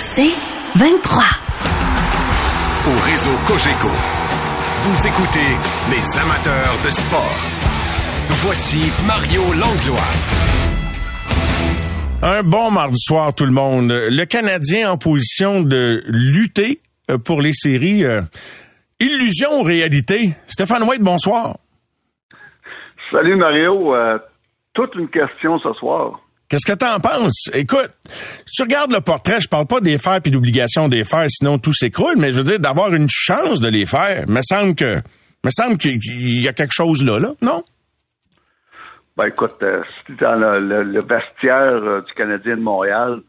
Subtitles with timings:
[0.00, 0.34] C'est
[0.76, 1.22] 23.
[2.86, 3.88] Au réseau Cogeco,
[4.80, 5.56] vous écoutez
[5.90, 7.38] les amateurs de sport.
[8.44, 10.10] Voici Mario Langlois.
[12.22, 13.90] Un bon mardi soir, tout le monde.
[13.92, 16.78] Le Canadien en position de lutter
[17.10, 18.04] euh, pour les séries.
[18.04, 18.20] euh,
[19.00, 20.30] illusion ou réalité?
[20.46, 21.56] Stéphane White, bonsoir.
[23.10, 23.94] Salut Mario.
[23.94, 24.18] Euh,
[24.74, 26.20] toute une question ce soir.
[26.52, 27.48] Qu'est-ce que t'en penses?
[27.54, 27.88] Écoute,
[28.44, 31.56] si tu regardes le portrait, je parle pas des faire puis d'obligation des faire, sinon
[31.56, 34.28] tout s'écroule, mais je veux dire d'avoir une chance de les faire.
[34.28, 34.96] Me semble que,
[35.44, 35.98] me semble qu'il
[36.42, 37.64] y a quelque chose là, là, non?
[39.16, 39.82] Ben écoute, euh,
[40.20, 43.20] dans le, le- le vestiaire euh, du Canadien de Montréal,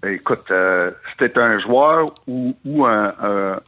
[0.00, 2.56] ben, écoute, euh, si t'es un joueur ou,
[2.86, 3.60] un,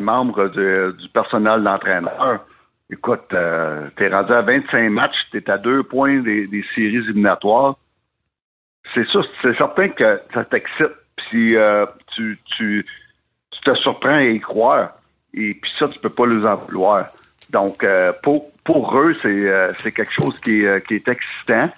[0.00, 2.46] membre du personnel d'entraîneur,
[2.90, 7.76] écoute, euh, t'es rendu à 25 matchs, t'es à deux points des, des séries éliminatoires.
[8.94, 12.86] C'est ça, c'est certain que ça t'excite, puis euh, tu, tu,
[13.50, 14.92] tu te surprends à y croire.
[15.34, 17.08] Et puis ça, tu peux pas les en vouloir.
[17.50, 21.70] Donc, euh, pour, pour eux, c'est euh, quelque chose qui est, euh, qui est excitant.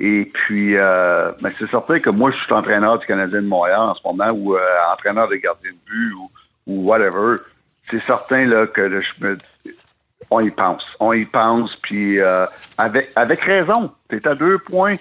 [0.00, 3.94] Et puis, ben, c'est certain que moi, je suis entraîneur du Canadien de Montréal en
[3.96, 4.56] ce moment, ou
[4.92, 6.30] entraîneur de gardien de but, ou,
[6.68, 7.38] ou whatever.
[7.90, 9.36] C'est certain là, que je me
[10.30, 10.84] on y pense.
[11.00, 13.90] On y pense, puis euh, avec, avec raison.
[14.08, 14.96] Tu es à deux points.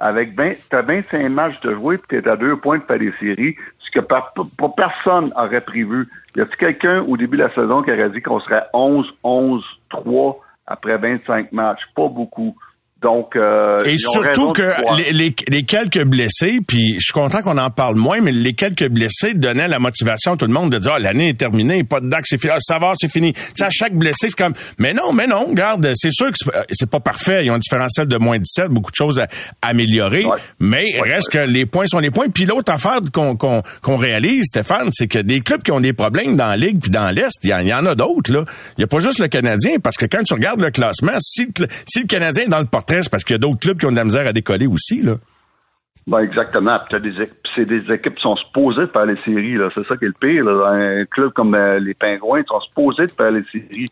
[0.00, 2.98] Avec 20, t'as 25 matchs de jouer, puis tu es à deux points de faire
[2.98, 4.34] des séries, ce que pas
[4.76, 6.08] personne aurait prévu.
[6.36, 9.64] Y a-t-il quelqu'un au début de la saison qui aurait dit qu'on serait 11, 11,
[9.90, 11.82] 3 après 25 matchs?
[11.94, 12.56] Pas beaucoup.
[13.04, 17.58] Donc, euh, Et surtout que les, les- les quelques blessés, puis je suis content qu'on
[17.58, 20.78] en parle moins, mais les quelques blessés donnaient la motivation à tout le monde de
[20.78, 23.34] dire ah, l'année est terminée, pas de date, c'est fini, Ah, ça va, c'est fini.
[23.34, 26.38] Tu sais, à chaque blessé, c'est comme mais non, mais non, regarde, c'est sûr que
[26.70, 29.28] c'est- pas parfait, ils ont un différentiel de moins 17, beaucoup de choses à
[29.60, 30.38] améliorer, Ouais.
[30.58, 31.44] mais Ouais, reste ouais.
[31.46, 32.28] que les points sont les points.
[32.30, 35.92] Puis l'autre affaire qu'on qu'on qu'on réalise, Stéphane, c'est que des clubs qui ont des
[35.92, 38.32] problèmes dans la Ligue puis dans l'Est, il y, y en a d'autres.
[38.32, 38.44] là.
[38.78, 41.48] Il n'y a pas juste le Canadien, parce que quand tu regardes le classement, si,
[41.86, 43.90] si le Canadien est dans le portrait, parce qu'il y a d'autres clubs qui ont
[43.90, 45.02] de la misère à décoller aussi.
[45.02, 45.14] là.
[46.06, 46.78] Ben exactement.
[46.90, 49.56] C'est des équipes qui sont supposées de faire les séries.
[49.74, 50.46] C'est ça qui est le pire.
[50.48, 53.88] Un club comme euh, les Pingouins sont supposés de faire les séries.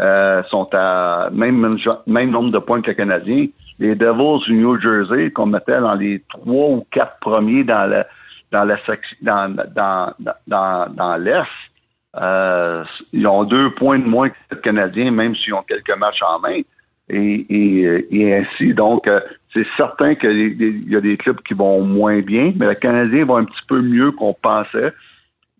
[0.00, 1.76] Euh, sont à même
[2.08, 3.46] même nombre de points que les Canadiens.
[3.78, 8.04] Les Devils du New Jersey, qu'on mettait dans les trois ou quatre premiers dans
[8.50, 8.76] dans la
[9.22, 10.12] dans
[10.46, 11.46] dans, dans l'Est,
[12.16, 16.22] euh, ils ont deux points de moins que les Canadiens, même s'ils ont quelques matchs
[16.22, 16.60] en main.
[17.08, 19.20] Et, et, et ainsi, donc, euh,
[19.52, 23.34] c'est certain qu'il y a des clubs qui vont moins bien, mais le Canadien va
[23.34, 24.92] un petit peu mieux qu'on pensait.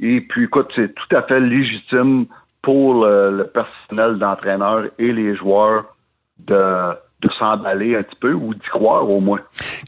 [0.00, 2.27] Et puis, écoute, c'est tout à fait légitime
[2.62, 5.94] pour le, le personnel d'entraîneur et les joueurs
[6.38, 9.40] de, de s'emballer un petit peu ou d'y croire au moins.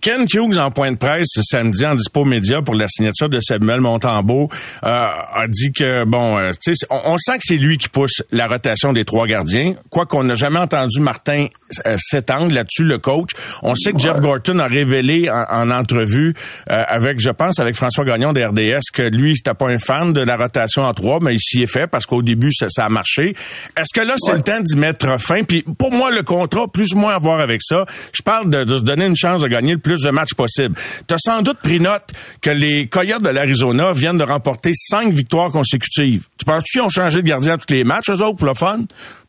[0.02, 3.41] Ken Hughes, en point de presse ce samedi en dispo média pour la signature de
[3.41, 4.48] Samuel Montembeau,
[4.84, 6.50] euh, a dit que, bon, euh,
[6.91, 9.74] on, on sent que c'est lui qui pousse la rotation des trois gardiens.
[9.91, 11.47] Quoi qu'on n'a jamais entendu Martin
[11.86, 13.30] euh, s'étendre là-dessus, le coach.
[13.62, 16.34] On sait que Jeff Gorton a révélé en, en entrevue
[16.70, 20.12] euh, avec, je pense, avec François Gagnon de RDS que lui, c'était pas un fan
[20.12, 22.86] de la rotation en trois, mais il s'y est fait parce qu'au début, ça, ça
[22.86, 23.34] a marché.
[23.78, 24.38] Est-ce que là, c'est Ouais.
[24.38, 25.42] le temps d'y mettre fin?
[25.44, 27.84] Puis pour moi, le contrat, plus ou moins voir avec ça.
[28.12, 30.75] Je parle de, de se donner une chance de gagner le plus de matchs possible.
[31.09, 32.04] Tu as sans doute pris note
[32.41, 36.26] que les Coyotes de l'Arizona viennent de remporter cinq victoires consécutives.
[36.38, 38.54] Tu penses qu'ils ont changé de gardien à tous les matchs, eux autres, pour le
[38.54, 38.81] fun?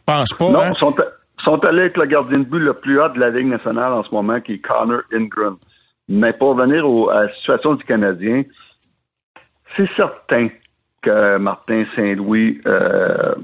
[0.05, 0.71] Pense pas, Non, hein?
[0.75, 0.95] ils sont,
[1.43, 4.03] sont allés avec le gardien de but le plus haut de la Ligue nationale en
[4.03, 5.57] ce moment, qui est Connor Ingram.
[6.07, 8.43] Mais pour revenir au- à la situation du Canadien,
[9.75, 10.47] c'est certain
[11.01, 13.35] que Martin Saint-Louis euh,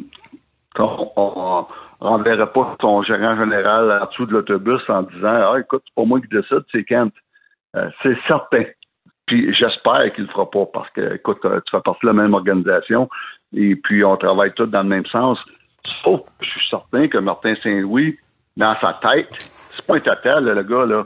[0.79, 1.65] on, on,
[2.03, 6.05] renverrait pas son gérant général en dessous de l'autobus en disant Ah, écoute, c'est pas
[6.05, 7.13] moi qui décide, c'est Kent.
[7.75, 8.63] Euh, c'est certain.
[9.25, 12.13] Puis j'espère qu'il le fera pas parce que, écoute, euh, tu fais partie de la
[12.13, 13.09] même organisation
[13.55, 15.39] et puis on travaille tous dans le même sens.
[16.03, 18.17] Sauf que je suis certain que Martin Saint-Louis,
[18.57, 19.27] dans sa tête,
[19.71, 21.05] c'est pas un tata, le gars, là.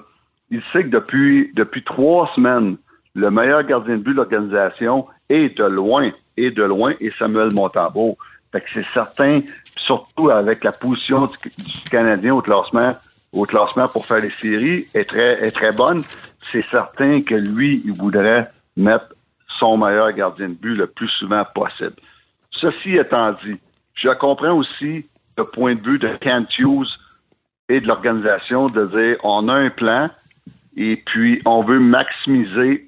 [0.50, 2.78] Il sait que depuis, depuis trois semaines,
[3.16, 7.54] le meilleur gardien de but de l'organisation est de loin, et de loin, et Samuel
[7.54, 8.18] Montembeau.
[8.52, 9.42] Fait que c'est certain,
[9.78, 11.38] surtout avec la position du,
[11.90, 12.96] Canadien au classement,
[13.32, 16.04] au classement pour faire les séries, est très, est très bonne.
[16.52, 19.14] C'est certain que lui, il voudrait mettre
[19.60, 21.96] son meilleur gardien de but le plus souvent possible.
[22.52, 23.60] Ceci étant dit,
[23.96, 25.06] je comprends aussi
[25.38, 26.98] le point de vue de Kent Hughes
[27.70, 30.10] et de l'organisation de dire on a un plan
[30.76, 32.88] et puis on veut maximiser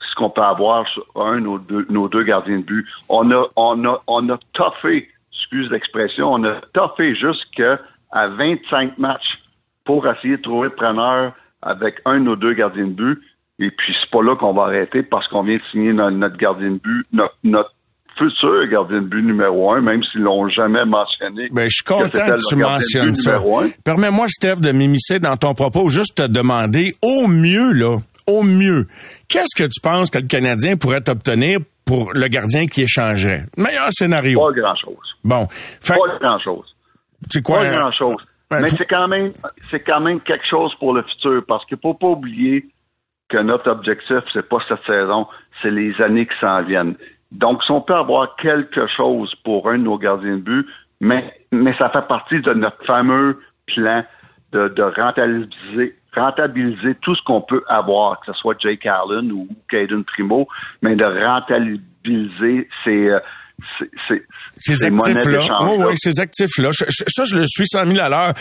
[0.00, 2.86] ce qu'on peut avoir sur un nos deux, nos deux gardiens de but.
[3.08, 7.78] On a, on a, on a toffé, excuse l'expression, on a toffé jusqu'à
[8.12, 9.42] 25 matchs
[9.84, 11.32] pour essayer de trouver le preneur
[11.62, 13.18] avec un de nos deux gardiens de but.
[13.58, 16.70] Et puis, c'est pas là qu'on va arrêter parce qu'on vient de signer notre, gardien
[16.70, 17.72] de but, notre, notre
[18.18, 21.46] futur gardien de but numéro un, même s'ils l'ont jamais mentionné.
[21.52, 23.38] Ben, je suis content que, tu mentionnes ça.
[23.84, 28.86] Permets-moi, Steph, de m'immiscer dans ton propos, juste te demander, au mieux, là, au mieux,
[29.28, 33.44] qu'est-ce que tu penses que le Canadien pourrait obtenir pour le gardien qui échangerait?
[33.56, 34.40] Meilleur scénario.
[34.40, 35.16] Pas grand-chose.
[35.24, 35.46] Bon.
[35.86, 36.76] Pas grand-chose.
[37.30, 37.60] C'est quoi?
[37.60, 38.16] Pas grand-chose.
[38.60, 39.32] Mais c'est quand même,
[39.70, 42.66] c'est quand même quelque chose pour le futur parce qu'il faut pas oublier
[43.28, 45.26] que notre objectif, c'est pas cette saison,
[45.62, 46.96] c'est les années qui s'en viennent.
[47.30, 50.66] Donc, si on peut avoir quelque chose pour un de nos gardiens de but,
[51.00, 54.04] mais, mais ça fait partie de notre fameux plan
[54.52, 59.48] de, de rentabiliser, rentabiliser tout ce qu'on peut avoir, que ce soit Jake Allen ou
[59.70, 60.46] Caden Primo,
[60.82, 63.20] mais de rentabiliser ces, euh,
[64.58, 65.62] ces, actifs-là.
[65.62, 66.70] Oui, oui, ces actifs-là.
[66.72, 68.34] Ça, je le suis 100 000 à l'heure.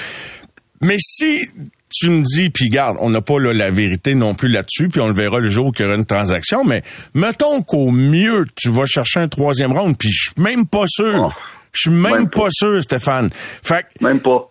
[0.82, 1.48] Mais si
[1.94, 5.08] tu me dis, puis garde, on n'a pas la vérité non plus là-dessus, puis on
[5.08, 6.82] le verra le jour où il y aura une transaction, mais
[7.14, 11.28] mettons qu'au mieux, tu vas chercher un troisième round, puis je suis même pas sûr.
[11.28, 11.32] Oh.
[11.74, 12.48] je suis même, pas.
[12.50, 13.30] sûr, Stéphane.
[13.34, 14.50] Fait Même pas.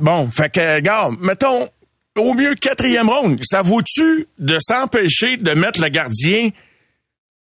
[0.00, 1.68] Bon, fait que, garde, mettons,
[2.18, 6.50] au mieux quatrième round, ça vaut-tu de s'empêcher de mettre le gardien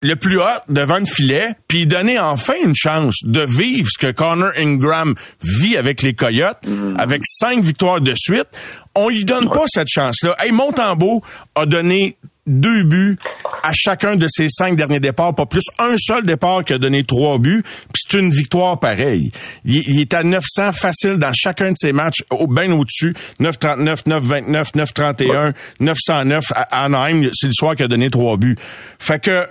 [0.02, 4.12] le plus haut devant le filet, puis donner enfin une chance de vivre ce que
[4.12, 6.96] Connor Ingram vit avec les Coyotes, mm.
[6.98, 8.48] avec cinq victoires de suite?
[8.94, 10.36] On lui donne pas cette chance-là.
[10.40, 11.22] Hey, Montembeau
[11.54, 13.18] a donné deux buts
[13.62, 17.04] à chacun de ses cinq derniers départs, pas plus un seul départ qui a donné
[17.04, 19.30] trois buts, puis c'est une victoire pareille.
[19.64, 24.74] Il, est à 900 facile dans chacun de ses matchs, au, bien au-dessus, 939, 929,
[24.74, 28.56] 931, 909 à Anaheim, c'est le soir qui a donné trois buts.
[28.98, 29.46] Fait que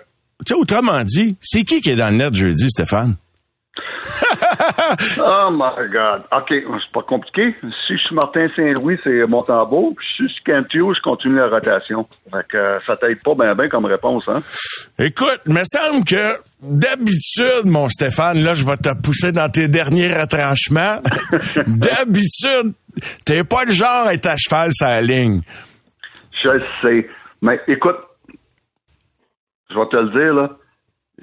[0.46, 3.16] tu sais, autrement dit, c'est qui qui est dans le net jeudi, Stéphane?
[5.20, 6.24] oh my God.
[6.31, 7.56] OK, c'est pas compliqué.
[7.62, 9.96] Si je suis Martin Saint-Louis, c'est Montembeau.
[10.16, 12.08] Si je suis Cantio, je continue la rotation.
[12.31, 14.42] Fait que euh, ça t'aide pas bien bien comme réponse, hein?
[15.00, 19.68] Écoute, il me semble que d'habitude, mon Stéphane, là, je vais te pousser dans tes
[19.68, 21.02] derniers retranchements.
[21.68, 22.74] d'habitude,
[23.25, 25.42] t'es pas le genre à être à cheval sur la ligne.
[26.44, 27.10] Je sais.
[27.42, 27.98] Mais écoute,
[29.72, 30.50] je vais te le dire, là,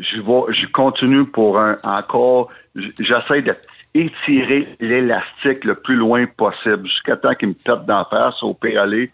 [0.00, 7.16] je, vais, je continue pour un encore, j'essaie d'étirer l'élastique le plus loin possible jusqu'à
[7.16, 9.10] temps qu'il me tape d'en face au aller,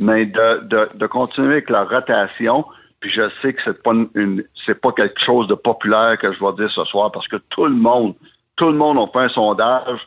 [0.00, 2.64] mais de, de, de, continuer avec la rotation.
[3.00, 6.40] Puis je sais que c'est pas une, c'est pas quelque chose de populaire que je
[6.44, 8.14] vais dire ce soir parce que tout le monde,
[8.56, 10.00] tout le monde a fait un sondage.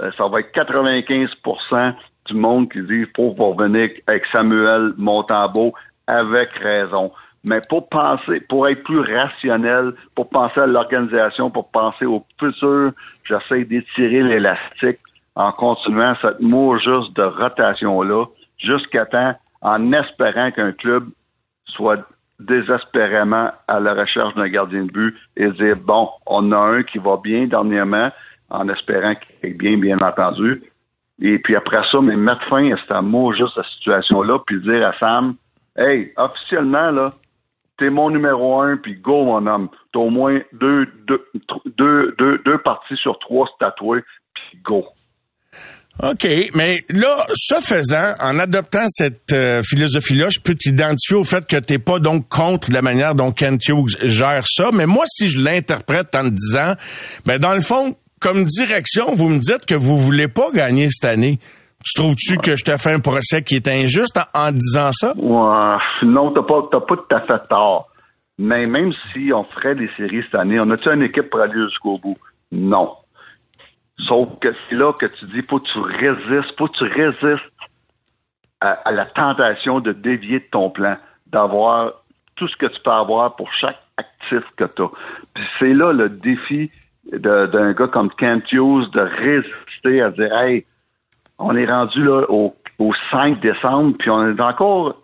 [0.00, 1.94] Euh, ça va être 95%
[2.26, 5.72] du monde qui dit faut revenir avec Samuel Montambeau
[6.06, 7.12] avec raison
[7.44, 12.92] mais pour penser, pour être plus rationnel, pour penser à l'organisation, pour penser au futur,
[13.24, 14.98] j'essaie d'étirer l'élastique
[15.36, 18.24] en continuant cette mot juste de rotation-là,
[18.58, 21.08] jusqu'à temps, en espérant qu'un club
[21.66, 22.06] soit
[22.40, 26.98] désespérément à la recherche d'un gardien de but et dire, bon, on a un qui
[26.98, 28.10] va bien dernièrement,
[28.50, 30.62] en espérant qu'il est bien, bien entendu.
[31.20, 34.86] Et puis après ça, mais mettre fin à cette mot juste cette situation-là, puis dire
[34.86, 35.34] à Sam,
[35.76, 37.10] hey, officiellement, là,
[37.78, 39.68] t'es mon numéro un, puis go, mon homme.
[39.92, 41.24] T'as au moins deux, deux,
[41.78, 44.02] deux, deux, deux parties sur trois tatouées,
[44.34, 44.84] puis go.
[46.02, 51.46] OK, mais là, ce faisant, en adoptant cette euh, philosophie-là, je peux t'identifier au fait
[51.46, 55.28] que t'es pas donc contre la manière dont Kent Hughes gère ça, mais moi, si
[55.28, 56.74] je l'interprète en te disant,
[57.26, 61.04] ben dans le fond, comme direction, vous me dites que vous voulez pas gagner cette
[61.04, 61.38] année.
[61.84, 65.12] Tu trouves-tu que je te fais un procès qui est injuste en, disant ça?
[65.16, 67.88] Non, t'as pas, pas tout à fait tort.
[68.38, 71.60] Mais même si on ferait des séries cette année, on a-tu une équipe pour aller
[71.68, 72.16] jusqu'au bout?
[72.50, 72.90] Non.
[73.98, 77.44] Sauf que c'est là que tu dis, faut que tu résistes, faut que tu résistes
[78.60, 81.92] à, la tentation de dévier de ton plan, d'avoir
[82.34, 84.88] tout ce que tu peux avoir pour chaque actif que tu as.
[85.34, 86.70] Puis c'est là le défi
[87.12, 90.64] d'un gars comme Kent Hughes de résister à dire, hey,
[91.38, 92.54] on est rendu là au,
[93.10, 94.96] 5 décembre, puis on est encore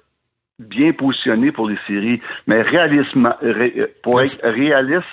[0.58, 2.20] bien positionné pour les séries.
[2.46, 3.34] Mais réalisme,
[4.02, 5.06] pour être réaliste,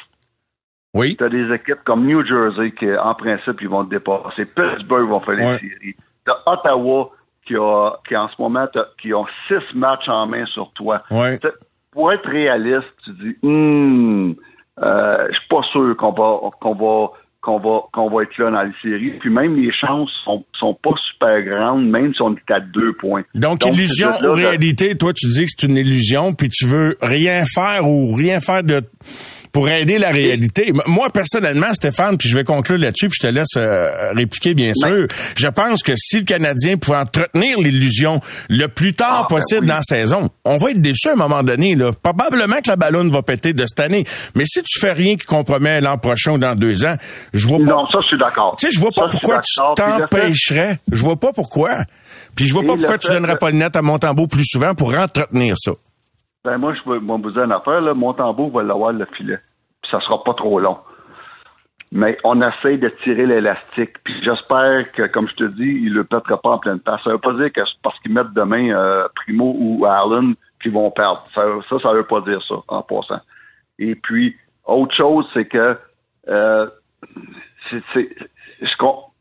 [0.93, 1.15] oui.
[1.15, 4.45] tu as des équipes comme New Jersey qui, en principe, ils vont te dépasser.
[4.45, 5.95] Pittsburgh vont faire les séries.
[6.25, 7.11] Tu Ottawa
[7.45, 8.67] qui a, qui en ce moment,
[9.01, 11.03] qui ont six matchs en main sur toi.
[11.91, 14.35] Pour être réaliste, tu dis, hum,
[14.79, 18.51] euh, je suis pas sûr qu'on va, qu'on va qu'on va qu'on va être là
[18.51, 19.17] dans les séries.
[19.19, 22.93] Puis même les chances sont, sont pas super grandes, même si on est à deux
[22.93, 23.23] points.
[23.35, 27.43] Donc, illusion ou réalité, toi tu dis que c'est une illusion, puis tu veux rien
[27.45, 28.81] faire ou rien faire de
[29.51, 30.71] pour aider la réalité.
[30.87, 34.73] Moi, personnellement, Stéphane, puis je vais conclure là-dessus, puis je te laisse euh, répliquer, bien
[34.75, 35.07] sûr.
[35.35, 39.61] Je pense que si le Canadien pouvait entretenir l'illusion le plus tard Ah, ben possible
[39.61, 39.67] oui.
[39.67, 41.75] dans la saison, on va être déçu à un moment donné.
[41.75, 41.91] Là.
[42.01, 44.05] Probablement que la ballonne va péter de cette année.
[44.35, 46.95] Mais si tu fais rien qui compromet l'an prochain ou dans deux ans,
[47.33, 47.63] je vois pas...
[47.65, 48.55] Non, ça, je suis d'accord.
[48.59, 50.79] Tu sais, je vois pas Ça, pourquoi tu t'empêcherais.
[50.91, 51.83] Je vois pas pourquoi.
[52.35, 54.73] Puis je vois Et pas pourquoi tu donnerais pas le net à Montembeau plus souvent
[54.73, 55.71] pour entretenir ça.
[56.47, 59.37] Ben moi, je vais vous dire une affaire, là, mon tambour va l'avoir le filet.
[59.81, 60.77] Puis ça sera pas trop long.
[61.91, 64.01] Mais on essaie de tirer l'élastique.
[64.05, 67.01] Puis j'espère que, comme je te dis, il le pètera pas en pleine face.
[67.03, 70.89] Ça veut pas dire que parce qu'ils mettent demain euh, Primo ou Allen qu'ils vont
[70.89, 71.21] perdre.
[71.35, 73.19] Ça, ça, ça veut pas dire ça, en passant.
[73.77, 75.77] Et puis, autre chose, c'est que
[76.29, 76.67] euh,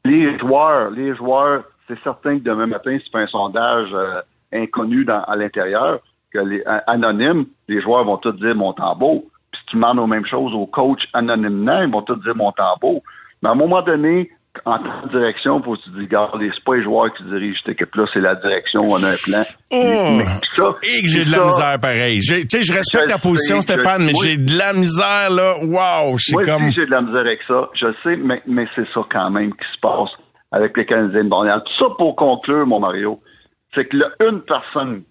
[0.04, 4.21] les joueurs, les joueurs, c'est certain que demain matin, si tu fais un sondage euh,
[4.52, 5.99] inconnu dans, à l'intérieur,
[6.33, 9.23] que les anonymes, les joueurs vont tous dire mon tambour.
[9.52, 12.52] Puis si tu demandes aux mêmes choses aux coachs anonymement, ils vont tous dire mon
[12.52, 13.02] tambour.
[13.42, 14.30] Mais à un moment donné,
[14.64, 17.23] en tant que direction, faut que tu te dis, regarde, c'est pas les joueurs qui
[17.25, 19.42] dirigent cette équipe-là, c'est la direction, on a un plan.
[19.71, 20.14] Oh.
[20.16, 20.25] Mais
[20.56, 22.21] ça, Et que j'ai de la misère pareil.
[22.21, 24.18] Tu sais, je respecte Je ta position, sais, je- Stéphane, mais oui.
[24.23, 25.56] j'ai de la misère, là.
[25.62, 26.16] Wow!
[26.18, 26.64] C'est Moi comme.
[26.68, 27.68] aussi, j'ai de la misère avec ça.
[27.75, 30.09] Je sais, mais, mais c'est ça quand même qui se passe
[30.52, 31.61] avec les Canadiens de Montréal.
[31.66, 33.21] Tout ça pour conclure, mon Mario,
[33.75, 35.02] c'est que là, une personne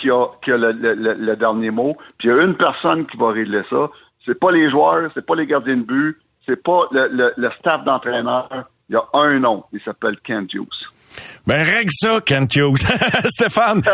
[0.00, 2.56] qui a, qui a le, le- le- le dernier mot, puis il y a une
[2.56, 3.88] personne qui va régler ça.
[4.26, 8.48] C'est pas les joueurs, c'est pas les gardiens de but, c'est pas le, staff d'entraîneur.
[8.90, 10.66] Il y a un nom, il s'appelle Kent Hughes.
[11.46, 12.76] Ben, règle ça, Kent Hughes.
[13.26, 13.82] Stéphane.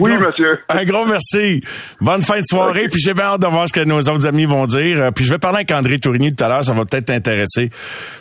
[0.00, 0.58] Oui, gros- monsieur.
[0.68, 1.62] Un gros merci.
[2.00, 4.44] Bonne fin de soirée, puis j'ai bien hâte de voir ce que nos autres amis
[4.46, 5.04] vont dire.
[5.04, 7.70] Euh, Puis je vais parler avec André Tourigny tout à l'heure, ça va peut-être t'intéresser.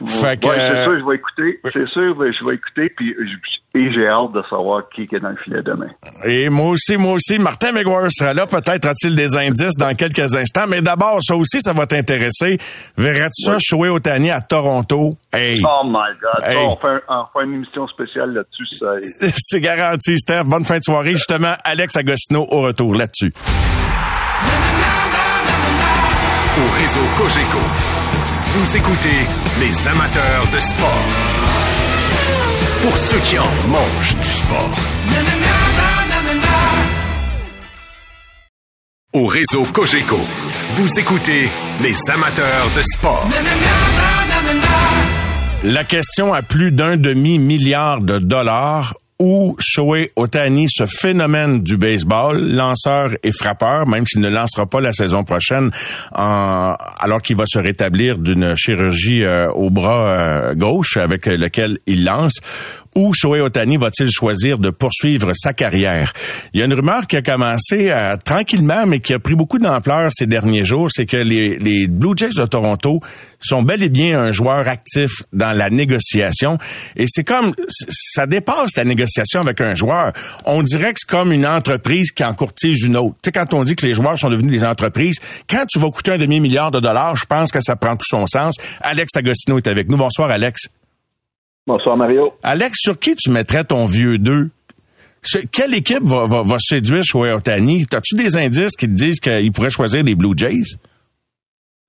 [0.02, 1.60] Ouais, c'est euh, sûr, je vais écouter.
[1.64, 5.30] C'est sûr, je vais écouter, puis je- et j'ai hâte de savoir qui est dans
[5.30, 5.90] le filet demain.
[6.26, 8.48] Et moi aussi, moi aussi, Martin McGuire sera là.
[8.48, 10.66] Peut-être a-t-il des indices dans quelques instants.
[10.68, 12.58] Mais d'abord, ça aussi, ça va t'intéresser.
[12.98, 15.18] Verrais-tu ça, Shoei Otani à Toronto?
[15.34, 15.60] Hey!
[15.64, 16.50] Oh my God.
[16.50, 16.58] Hey.
[16.58, 18.78] on, fait, un- on fait une émission spéciale là-dessus.
[18.78, 18.94] Ça.
[19.38, 20.44] C'est garanti, Steph.
[20.46, 21.12] Bonne fin de soirée.
[21.12, 23.32] Justement, Alex Agostino au retour là-dessus.
[26.58, 27.60] Au réseau Cogeco,
[28.54, 29.28] vous écoutez
[29.60, 31.85] les amateurs de sport.
[32.86, 34.76] Pour ceux qui en mangent du sport.
[39.12, 40.20] Au réseau Cogeco,
[40.74, 41.50] vous écoutez
[41.82, 43.28] les amateurs de sport.
[45.64, 52.38] La question à plus d'un demi-milliard de dollars où Shohei Otani, ce phénomène du baseball,
[52.52, 55.72] lanceur et frappeur, même s'il ne lancera pas la saison prochaine,
[56.12, 62.04] alors qu'il va se rétablir d'une chirurgie euh, au bras euh, gauche avec lequel il
[62.04, 62.40] lance,
[62.96, 66.14] où Shohei Otani va-t-il choisir de poursuivre sa carrière?
[66.54, 69.60] Il y a une rumeur qui a commencé euh, tranquillement, mais qui a pris beaucoup
[69.60, 73.02] d'ampleur ces derniers jours, c'est que les, les Blue Jays de Toronto
[73.40, 76.58] sont bel et bien un joueur actif dans la négociation.
[76.96, 80.14] Et c'est comme, ça dépasse la négociation avec un joueur.
[80.46, 83.16] On dirait que c'est comme une entreprise qui en courtise une autre.
[83.22, 85.92] Tu sais, quand on dit que les joueurs sont devenus des entreprises, quand tu vas
[85.92, 88.56] coûter un demi-milliard de dollars, je pense que ça prend tout son sens.
[88.82, 89.98] Alex Agostino est avec nous.
[89.98, 90.70] Bonsoir, Alex.
[91.68, 92.32] Bonsoir Mario.
[92.44, 94.50] Alex, sur qui tu mettrais ton vieux 2?
[95.52, 97.86] Quelle équipe va, va, va séduire Shohei Otani?
[97.92, 100.78] As-tu des indices qui te disent qu'il pourrait choisir les Blue Jays?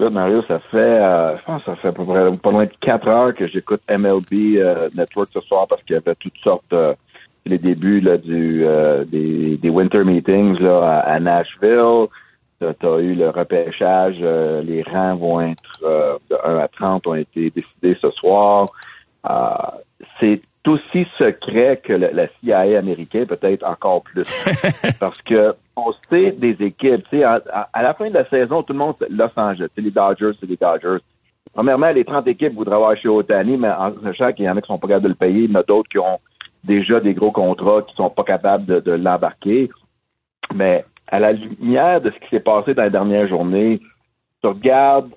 [0.00, 2.64] Là, Mario, ça fait, euh, je pense que ça fait à peu près pas loin
[2.64, 6.38] de quatre heures que j'écoute MLB euh, Network ce soir parce qu'il y avait toutes
[6.42, 6.94] sortes, euh,
[7.44, 12.06] les débuts là, du, euh, des, des winter meetings là, à, à Nashville.
[12.60, 17.50] Tu as eu le repêchage, les rangs vont être de 1 à 30 ont été
[17.50, 18.68] décidés ce soir.
[19.28, 19.80] Euh,
[20.20, 24.26] c'est aussi secret que le, la CIA américain, peut-être encore plus.
[25.00, 28.24] Parce que on sait des équipes, tu sais, à, à- à la fin de la
[28.24, 30.98] saison, tout le monde, Los Angeles, c'est les Dodgers, c'est les Dodgers.
[31.54, 34.60] Premièrement, les 30 équipes voudraient avoir chez Otani, mais en sachant qu'il y en a
[34.60, 36.18] qui sont pas capables de le payer, il y en a d'autres qui ont
[36.64, 39.70] déjà des gros contrats qui sont pas capables de, de l'embarquer.
[40.54, 43.80] Mais à la lumière de ce qui s'est passé dans les dernières journées,
[44.42, 45.10] tu regardes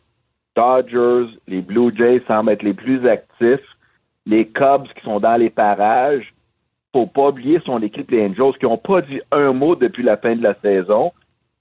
[0.56, 3.66] Dodgers, les Blue Jays semblent être les plus actifs,
[4.29, 6.33] les Cubs qui sont dans les parages.
[6.93, 10.17] Faut pas oublier son équipe les Angels qui n'ont pas dit un mot depuis la
[10.17, 11.12] fin de la saison.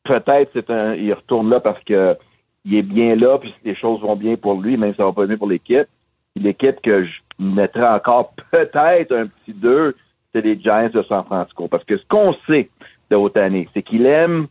[0.04, 2.16] Peut-être c'est un, il retourne là parce que
[2.64, 5.12] il est bien là, puis les choses vont bien pour lui, même si ça va
[5.12, 5.86] pas bien pour l'équipe.
[6.36, 9.96] L'équipe que je mettrais encore peut-être un petit deux,
[10.32, 11.68] c'est les Giants de San Francisco.
[11.68, 12.68] Parce que ce qu'on sait
[13.10, 14.48] de Otani, c'est qu'il aime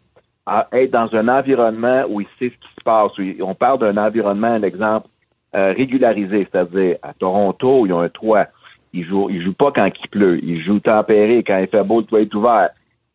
[0.71, 3.11] être dans un environnement où il sait ce qui se passe.
[3.41, 5.07] on parle d'un environnement, un exemple,
[5.55, 8.47] euh, régularisé, c'est-à-dire à Toronto, ils ont un toit.
[8.93, 10.43] Ils jouent, ils jouent pas quand il pleut.
[10.43, 11.43] Ils jouent tempéré.
[11.43, 12.69] Quand il fait beau, le toit est ouvert.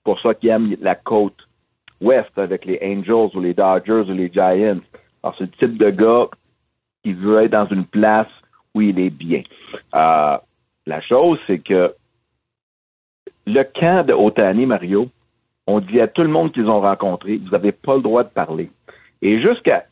[0.05, 1.49] Pour ça qu'ils aiment la côte.
[2.01, 4.81] West avec les Angels ou les Dodgers ou les Giants.
[5.23, 6.27] Alors, c'est le type de gars
[7.05, 8.29] qui veut être dans une place
[8.75, 9.43] où il est bien.
[9.95, 10.37] Euh,
[10.87, 11.95] la chose, c'est que
[13.47, 15.09] le camp de Otani, Mario,
[15.67, 18.31] on dit à tout le monde qu'ils ont rencontré, vous n'avez pas le droit de
[18.31, 18.71] parler.
[19.21, 19.87] Et jusqu'à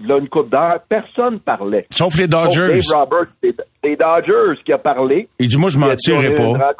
[0.00, 1.86] là, une coupe d'heure, personne parlait.
[1.90, 2.80] Sauf les Dodgers.
[2.80, 3.32] Sauf Dave Roberts,
[3.84, 5.28] les Dodgers qui a parlé.
[5.38, 6.74] Il dit, moi, je mentirais pas.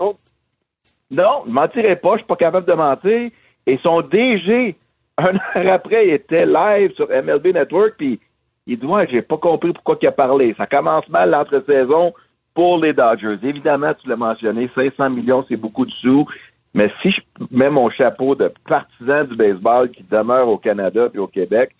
[1.10, 3.30] Non, je mentirais pas, je suis pas capable de mentir.
[3.66, 4.76] Et son DG,
[5.18, 8.20] un heure après, il était live sur MLB Network, puis
[8.66, 10.54] il dit, ouais, j'ai pas compris pourquoi il a parlé.
[10.58, 12.12] Ça commence mal l'entre-saison
[12.54, 13.38] pour les Dodgers.
[13.42, 16.26] Évidemment, tu l'as mentionné, 500 millions, c'est beaucoup de sous.
[16.74, 17.20] Mais si je
[17.50, 21.70] mets mon chapeau de partisan du baseball qui demeure au Canada et au Québec,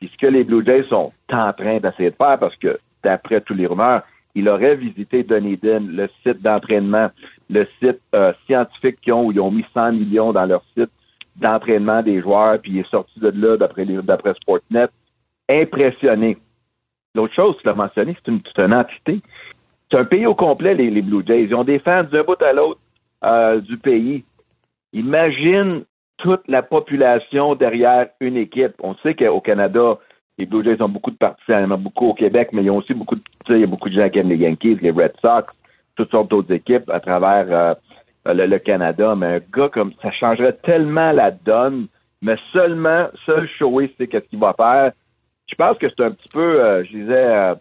[0.00, 3.40] puis ce que les Blue Jays sont en train d'essayer de faire, parce que d'après
[3.40, 4.02] tous les rumeurs,
[4.34, 7.10] il aurait visité Dunedin, le site d'entraînement,
[7.50, 10.90] le site euh, scientifique qu'ils ont, où ils ont mis 100 millions dans leur site
[11.36, 14.86] d'entraînement des joueurs, puis il est sorti de là d'après d'après Sportnet,
[15.48, 16.36] impressionné.
[17.14, 19.20] L'autre chose, tu l'as mentionné, c'est une, une, entité.
[19.90, 21.44] C'est un pays au complet, les, Blue Jays.
[21.44, 22.80] Ils ont des fans d'un bout à l'autre
[23.24, 24.24] euh, du pays.
[24.92, 25.84] Imagine
[26.18, 28.74] toute la population derrière une équipe.
[28.82, 29.98] On sait qu'au Canada,
[30.38, 33.16] les Blue Jays ont beaucoup de partisans, beaucoup au Québec, mais ils ont aussi beaucoup
[33.16, 35.52] de, il y a beaucoup de gens qui aiment les Yankees, les Red Sox,
[35.96, 37.74] toutes sortes d'autres équipes à travers euh,
[38.32, 39.14] le, Canada.
[39.16, 41.86] Mais un gars comme ça changerait tellement la donne,
[42.22, 44.92] mais seulement, seul Shoei sait qu'est-ce qu'il va faire.
[45.46, 47.54] Je pense que c'est un petit peu, euh, je disais, euh,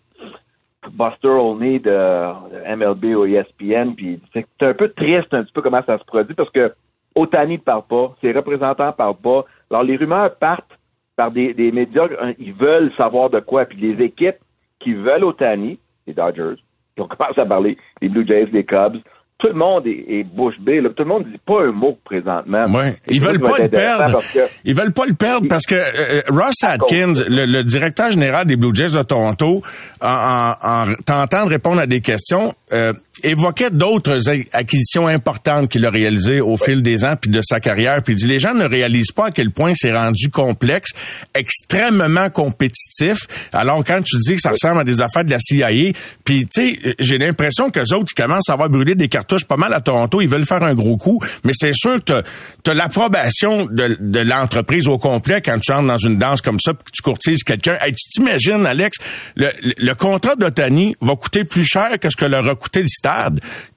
[0.92, 5.84] Buster Olney de, MLB ou ESPN, puis c'est un peu triste un petit peu comment
[5.86, 6.74] ça se produit parce que
[7.16, 9.46] Otani ne parle pas, ses représentants ne parlent pas.
[9.70, 10.80] Alors les rumeurs partent
[11.16, 14.38] par des, des médias, hein, ils veulent savoir de quoi, puis les équipes
[14.80, 16.62] qui veulent Otani, les Dodgers,
[16.96, 18.98] qui ont commencé à parler, les Blue Jays, les Cubs,
[19.44, 20.82] tout le monde est, est bouche bée.
[20.82, 22.66] Tout le monde dit pas un mot présentement.
[22.72, 22.96] Ouais.
[23.10, 24.20] Ils veulent pas le perdre.
[24.64, 28.74] Ils veulent pas le perdre parce que euh, Ross Atkins, le, directeur général des Blue
[28.74, 29.62] Jays de Toronto,
[30.02, 34.20] en, en, tentant de répondre à des questions, euh, évoquait d'autres
[34.54, 38.02] acquisitions importantes qu'il a réalisées au fil des ans puis de sa carrière.
[38.04, 40.92] Puis il dit les gens ne réalisent pas à quel point c'est rendu complexe,
[41.36, 43.20] extrêmement compétitif.
[43.54, 45.94] Alors quand tu dis que ça ressemble à des affaires de la CIA,
[46.24, 49.46] puis tu sais, j'ai l'impression que les autres ils commencent à avoir brûlé des cartouches
[49.46, 50.22] pas mal à Toronto.
[50.22, 52.24] Ils veulent faire un gros coup, mais c'est sûr que
[52.64, 56.60] tu as, l'approbation de, de l'entreprise au complet quand tu entres dans une danse comme
[56.60, 57.78] ça, puis que tu courtises quelqu'un.
[57.82, 58.98] Hey, tu t'imagines, Alex,
[59.36, 62.88] le, le, contrat d'Otani va coûter plus cher que ce que leur a coûté le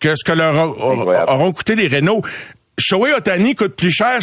[0.01, 2.23] que ce que leur auront coûté les Renault.
[2.79, 4.19] Shoei Otani coûte plus cher.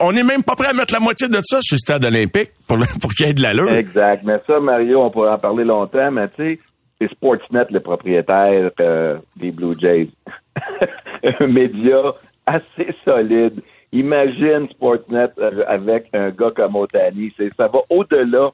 [0.00, 2.50] On n'est même pas prêt à mettre la moitié de ça sur le stade olympique
[2.68, 3.72] pour, pour qu'il y ait de l'allure.
[3.72, 4.22] Exact.
[4.24, 6.58] Mais ça, Mario, on pourrait en parler longtemps, mais tu sais,
[7.00, 10.08] c'est Sportsnet le propriétaire euh, des Blue Jays.
[11.40, 11.98] un média
[12.46, 13.60] assez solide.
[13.92, 17.32] Imagine Sportsnet euh, avec un gars comme Otani.
[17.56, 18.50] Ça va au-delà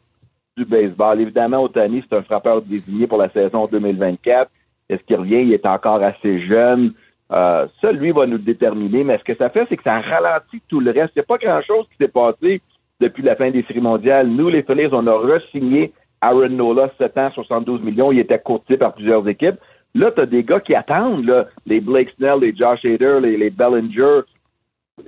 [0.56, 1.20] du baseball.
[1.20, 4.50] Évidemment, Otani, c'est un frappeur désigné pour la saison 2024.
[4.88, 5.42] Est-ce qu'il revient?
[5.42, 6.92] Il est encore assez jeune.
[7.32, 9.04] Euh, ça, lui, va nous déterminer.
[9.04, 11.12] Mais ce que ça fait, c'est que ça ralentit tout le reste.
[11.16, 12.60] Il n'y a pas grand-chose qui s'est passé
[13.00, 14.28] depuis la fin des séries mondiales.
[14.28, 18.12] Nous, les Phillies, on a re-signé Aaron Nola, 7 ans, 72 millions.
[18.12, 19.56] Il était courtier par plusieurs équipes.
[19.94, 23.50] Là, tu as des gars qui attendent, là, les Blake Snell, les Josh Hader, les,
[23.50, 24.20] Bellinger,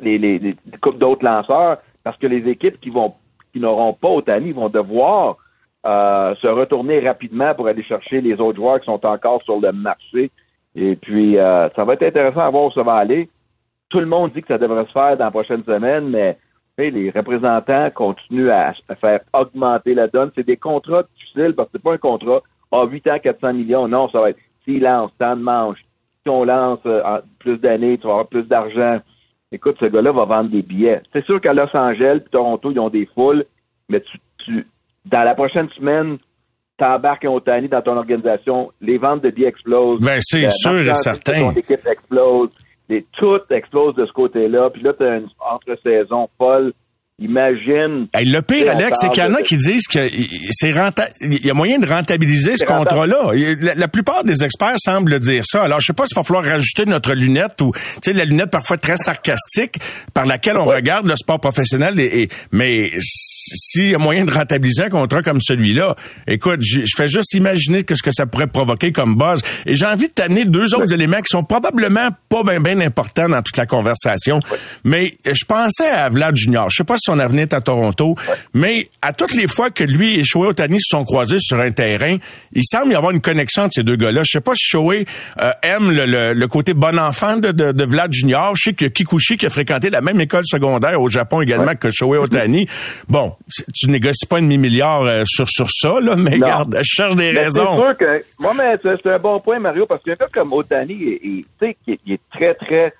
[0.00, 0.56] les, les, les
[0.98, 3.14] d'autres lanceurs, parce que les équipes qui vont
[3.52, 5.36] qui n'auront pas Otani vont devoir
[5.86, 9.72] euh, se retourner rapidement pour aller chercher les autres joueurs qui sont encore sur le
[9.72, 10.30] marché.
[10.74, 13.28] Et puis, euh, ça va être intéressant à voir où ça va aller.
[13.88, 16.36] Tout le monde dit que ça devrait se faire dans la prochaine semaine, mais
[16.78, 20.30] les représentants continuent à, faire augmenter la donne.
[20.34, 23.88] C'est des contrats difficiles parce que c'est pas un contrat à 8 ans, 400 millions.
[23.88, 25.84] Non, ça va être s'il lance tant de manches,
[26.22, 28.98] si on lance euh, plus d'années, tu vas avoir plus d'argent.
[29.52, 31.00] Écoute, ce gars-là va vendre des billets.
[31.12, 33.44] C'est sûr qu'à Los Angeles et Toronto, ils ont des foules,
[33.88, 34.02] mais
[34.44, 34.66] tu,
[35.06, 36.18] dans la prochaine semaine,
[36.78, 40.00] t'embarques un Otani dans ton organisation, les ventes de billets explosent.
[40.00, 41.40] Ben, c'est sûr et certain.
[41.40, 42.50] Ton équipe explose.
[42.88, 44.70] Et tout explose de ce côté-là.
[44.70, 46.72] Puis là, tu as une entre-saison folle.
[47.18, 48.08] Imagine.
[48.12, 50.06] le pire, Alex, c'est qu'il y en a qui disent que
[50.50, 50.74] c'est
[51.22, 53.30] il y a moyen de rentabiliser ce contrat-là.
[53.74, 55.62] La, plupart des experts semblent dire ça.
[55.62, 58.50] Alors, je sais pas s'il va falloir rajouter notre lunette ou, tu sais, la lunette
[58.50, 59.78] parfois très sarcastique
[60.12, 61.98] par laquelle on regarde le sport professionnel.
[61.98, 67.08] Et, mais s'il y a moyen de rentabiliser un contrat comme celui-là, écoute, je, fais
[67.08, 69.40] juste imaginer que ce que ça pourrait provoquer comme base.
[69.64, 73.30] Et j'ai envie de t'amener deux autres éléments qui sont probablement pas bien ben importants
[73.30, 74.40] dans toute la conversation.
[74.84, 76.68] Mais je pensais à Vlad Junior.
[76.68, 78.16] Je sais pas son avenir à Toronto.
[78.52, 81.70] Mais à toutes les fois que lui et Shohei Otani se sont croisés sur un
[81.70, 82.16] terrain,
[82.52, 84.22] il semble y avoir une connexion entre ces deux gars-là.
[84.24, 85.06] Je sais pas si Shohei
[85.40, 88.54] euh, aime le, côté bon enfant de, de, Vlad Junior.
[88.56, 91.90] Je sais que Kikuchi, qui a fréquenté la même école secondaire au Japon également que
[91.90, 92.68] Shohei Otani.
[93.08, 93.34] Bon,
[93.74, 97.30] tu négocies pas un demi-milliard euh, sur, sur ça, là, mais regarde, je cherche des
[97.30, 97.76] raisons.
[97.76, 100.94] C'est sûr que, moi, mais c'est un bon point, Mario, parce qu'un gars comme Otani,
[100.94, 102.92] il, il, il est très, très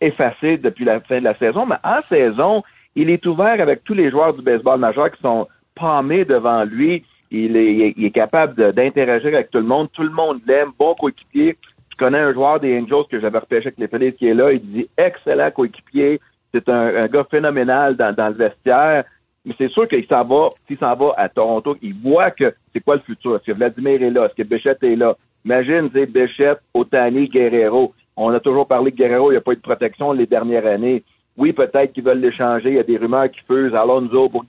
[0.00, 2.62] effacé depuis la fin de la saison, mais en saison,
[2.94, 7.04] il est ouvert avec tous les joueurs du baseball majeur qui sont palmés devant lui.
[7.30, 9.88] Il est, il est capable d'interagir avec tout le monde.
[9.92, 10.70] Tout le monde l'aime.
[10.78, 11.56] Bon coéquipier.
[11.90, 14.52] Je connais un joueur des Angels que j'avais repêché avec les Phillies qui est là.
[14.52, 16.20] Il dit excellent coéquipier.
[16.52, 19.04] C'est un, gars phénoménal dans, dans le vestiaire.
[19.44, 22.80] Mais c'est sûr qu'il s'en va, s'il s'en va à Toronto, il voit que c'est
[22.80, 23.36] quoi le futur?
[23.36, 24.26] Est-ce que Vladimir est là?
[24.26, 25.16] Est-ce que Bichette est là?
[25.44, 27.94] Imagine, c'est Bichette, Otani, Guerrero.
[28.16, 30.66] On a toujours parlé de Guerrero, il n'y a pas eu de protection les dernières
[30.66, 31.02] années.
[31.38, 34.44] Oui, peut-être qu'ils veulent l'échanger, il y a des rumeurs qui fusent, Alonso pour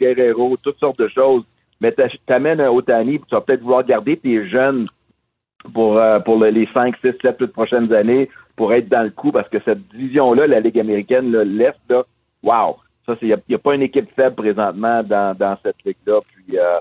[0.64, 1.44] toutes sortes de choses.
[1.80, 4.86] Mais t'amènes un Otani, tu vas peut-être vouloir garder tes jeunes
[5.74, 9.32] pour, euh, pour les 5, 6, 7 toutes prochaines années pour être dans le coup
[9.32, 12.04] parce que cette division-là, la Ligue américaine, l'Est, là,
[12.44, 12.78] wow!
[13.06, 16.20] Ça, il n'y a, pas une équipe faible présentement dans, dans cette ligue-là.
[16.36, 16.80] Puis euh,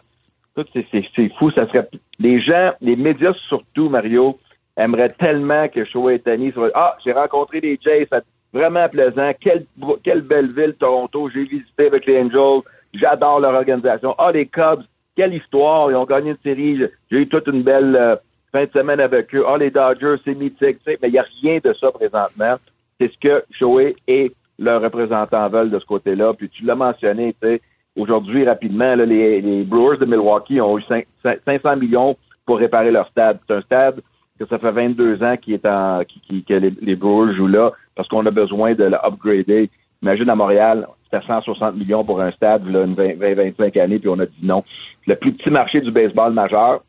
[0.73, 1.51] c'est fou.
[1.51, 4.39] Ça serait les gens, les médias surtout, Mario,
[4.77, 8.09] aimerait tellement que Shoei Tani soit Ah, j'ai rencontré des Jays,
[8.53, 9.31] vraiment plaisant.
[9.41, 9.65] Quelle,
[10.03, 11.29] quelle belle ville, Toronto.
[11.31, 12.63] J'ai visité avec les Angels.
[12.95, 14.15] J'adore leur organisation.
[14.19, 14.83] Ah, les Cubs,
[15.17, 15.91] quelle histoire.
[15.91, 16.81] Ils ont gagné une série.
[17.11, 18.17] J'ai eu toute une belle euh,
[18.53, 19.45] fin de semaine avec eux.
[19.47, 20.79] Ah, les Dodgers, c'est mythique.
[20.87, 22.55] Mais il n'y a rien de ça présentement.
[23.01, 26.33] C'est ce que Shoei et leurs représentants veulent de ce côté-là.
[26.35, 27.61] Puis tu l'as mentionné, tu sais,
[27.97, 30.83] aujourd'hui, rapidement, les, les Brewers de Milwaukee ont eu
[31.23, 33.39] 500 millions pour réparer leur stade.
[33.47, 34.01] C'est un stade
[34.39, 35.69] que ça fait 22 ans qu'il est
[36.07, 39.69] qui, que les, Brewers jouent là parce qu'on a besoin de l'upgrader.
[40.03, 44.27] Imagine à Montréal, c'était 160 millions pour un stade, une 20-25 années, puis on a
[44.27, 44.63] dit non.
[45.09, 46.85] Le plus petit marché du baseball majeur,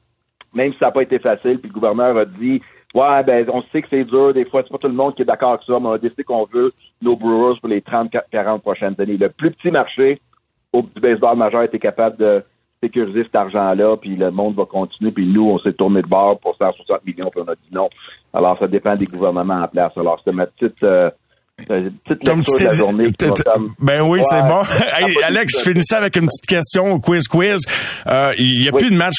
[0.54, 2.62] même si ça n'a pas été facile, puis le gouverneur a dit
[2.94, 5.24] Ouais, ben, on sait que c'est dur, des fois, c'est pas tout le monde qui
[5.24, 8.60] est d'accord avec ça, mais on a décidé qu'on veut nos Brewers pour les 30-40
[8.60, 9.18] prochaines années.
[9.18, 10.22] Le plus petit marché
[10.72, 12.44] au, du baseball majeur était capable de
[12.82, 16.40] sécuriser cet argent-là, puis le monde va continuer, puis nous, on s'est tourné de bord
[16.40, 17.90] pour 160 millions, puis on a dit non.
[18.34, 19.92] Alors, ça dépend des gouvernements en place.
[19.98, 20.84] Alors, c'était ma petite...
[20.84, 21.10] Euh,
[21.58, 23.10] petite lecture de la journée.
[23.80, 24.62] Ben oui, c'est bon.
[25.26, 27.60] Alex, je finissais avec une petite question, quiz quiz.
[28.08, 29.16] Euh, il n'y a plus de match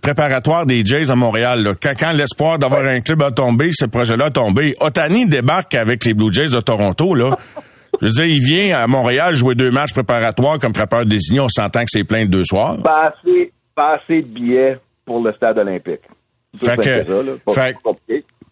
[0.00, 1.74] préparatoire des Jays à Montréal.
[1.82, 4.74] Quand, quand l'espoir d'avoir un club a tombé, ce projet-là a tombé.
[4.80, 7.14] Otani débarque avec les Blue Jays de Toronto.
[7.14, 7.36] là.
[8.00, 11.40] Je veux dire, il vient à Montréal jouer deux matchs préparatoires comme frappeur désigné.
[11.40, 12.76] On s'entend que c'est plein de deux soirs.
[12.82, 16.02] Pas assez, pas assez de billets pour le stade olympique.
[16.58, 17.76] Fait que, fait,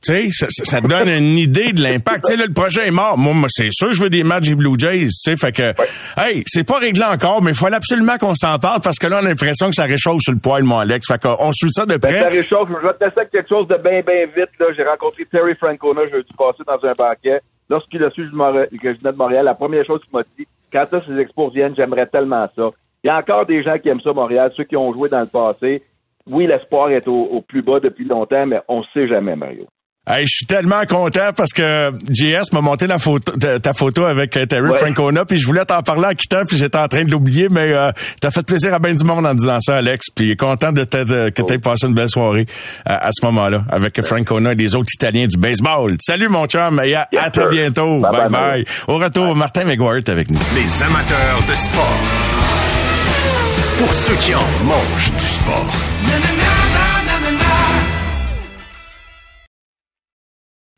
[0.05, 2.27] tu sais, ça, te donne une idée de l'impact.
[2.27, 3.17] Tu sais, là, le projet est mort.
[3.17, 5.07] Moi, c'est sûr, je veux des matchs des Blue Jays.
[5.07, 5.73] Tu sais, fait que,
[6.19, 9.21] hey, c'est pas réglé encore, mais il faut absolument qu'on s'en parle parce que là,
[9.23, 11.07] on a l'impression que ça réchauffe sur le poil, mon Alex.
[11.07, 12.21] Fait qu'on suit ça de ben, près.
[12.21, 12.69] ça réchauffe.
[12.69, 14.51] Je vais te tester quelque chose de bien, bien vite.
[14.61, 16.03] Là, j'ai rencontré Terry Francona.
[16.13, 17.41] Je suis passé dans un banquet.
[17.69, 20.85] Lorsqu'il a su que je venais de Montréal, la première chose qu'il m'a dit, quand
[20.87, 22.71] ça, ces expos viennent, j'aimerais tellement ça.
[23.03, 25.21] Il y a encore des gens qui aiment ça, Montréal, ceux qui ont joué dans
[25.21, 25.83] le passé.
[26.27, 29.67] Oui, l'espoir est au plus bas depuis longtemps, mais on sait jamais, Mario.
[30.07, 34.37] Hey, je suis tellement content parce que JS m'a monté la photo, ta, photo avec
[34.37, 37.11] euh, Terry Francona, puis je voulais t'en parler en quittant, puis j'étais en train de
[37.11, 37.91] l'oublier, mais euh,
[38.21, 41.43] t'as fait plaisir à bien du monde en disant ça, Alex, puis content de, que
[41.43, 42.45] t'aies passé une belle soirée
[42.85, 45.97] à, ce moment-là avec Francona et les autres Italiens du baseball.
[46.03, 48.01] Salut mon chum, et à, très bientôt.
[48.01, 48.65] Bye bye.
[48.89, 50.41] Au retour, Martin McGuire avec nous.
[50.55, 52.01] Les amateurs de sport.
[53.79, 56.64] Pour ceux qui en mangent du sport.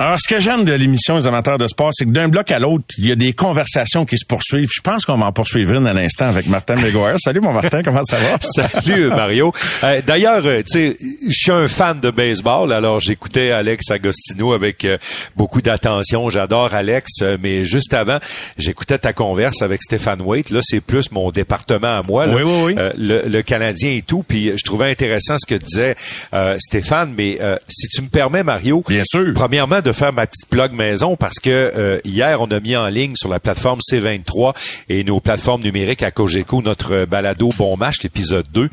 [0.00, 2.58] Alors, ce que j'aime de l'émission des amateurs de sport, c'est que d'un bloc à
[2.58, 4.70] l'autre, il y a des conversations qui se poursuivent.
[4.74, 7.16] Je pense qu'on va en poursuivre une à l'instant avec Martin Megoer.
[7.18, 8.38] Salut, mon Martin, comment ça va?
[8.40, 9.52] Salut, Mario.
[9.84, 10.96] Euh, d'ailleurs, euh, tu sais,
[11.28, 14.96] je suis un fan de baseball, alors j'écoutais Alex Agostino avec euh,
[15.36, 16.30] beaucoup d'attention.
[16.30, 18.20] J'adore Alex, mais juste avant,
[18.56, 20.48] j'écoutais ta converse avec Stéphane Waite.
[20.48, 22.74] Là, c'est plus mon département à moi, oui, oui, oui.
[22.96, 24.24] Le, le, Canadien et tout.
[24.26, 25.94] Puis je trouvais intéressant ce que disait
[26.58, 28.82] Stéphane, mais si tu me permets, Mario.
[28.88, 29.34] Bien sûr.
[29.34, 32.88] Premièrement, de faire ma petite blog maison parce que euh, hier, on a mis en
[32.88, 34.54] ligne sur la plateforme C23
[34.88, 38.68] et nos plateformes numériques à Cogeco notre balado Bon Match, l'épisode 2.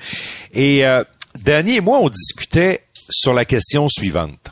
[0.54, 1.04] Et euh,
[1.44, 4.52] Danny et moi, on discutait sur la question suivante.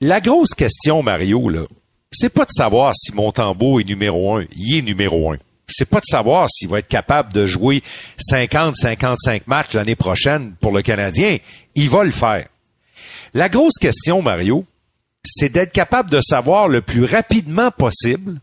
[0.00, 1.62] La grosse question, Mario, là,
[2.10, 4.44] c'est pas de savoir si Montembeau est numéro un.
[4.56, 5.38] Il est numéro un.
[5.66, 7.82] C'est pas de savoir s'il va être capable de jouer
[8.30, 11.38] 50-55 matchs l'année prochaine pour le Canadien.
[11.74, 12.46] Il va le faire.
[13.32, 14.64] La grosse question, Mario,
[15.24, 18.40] c'est d'être capable de savoir le plus rapidement possible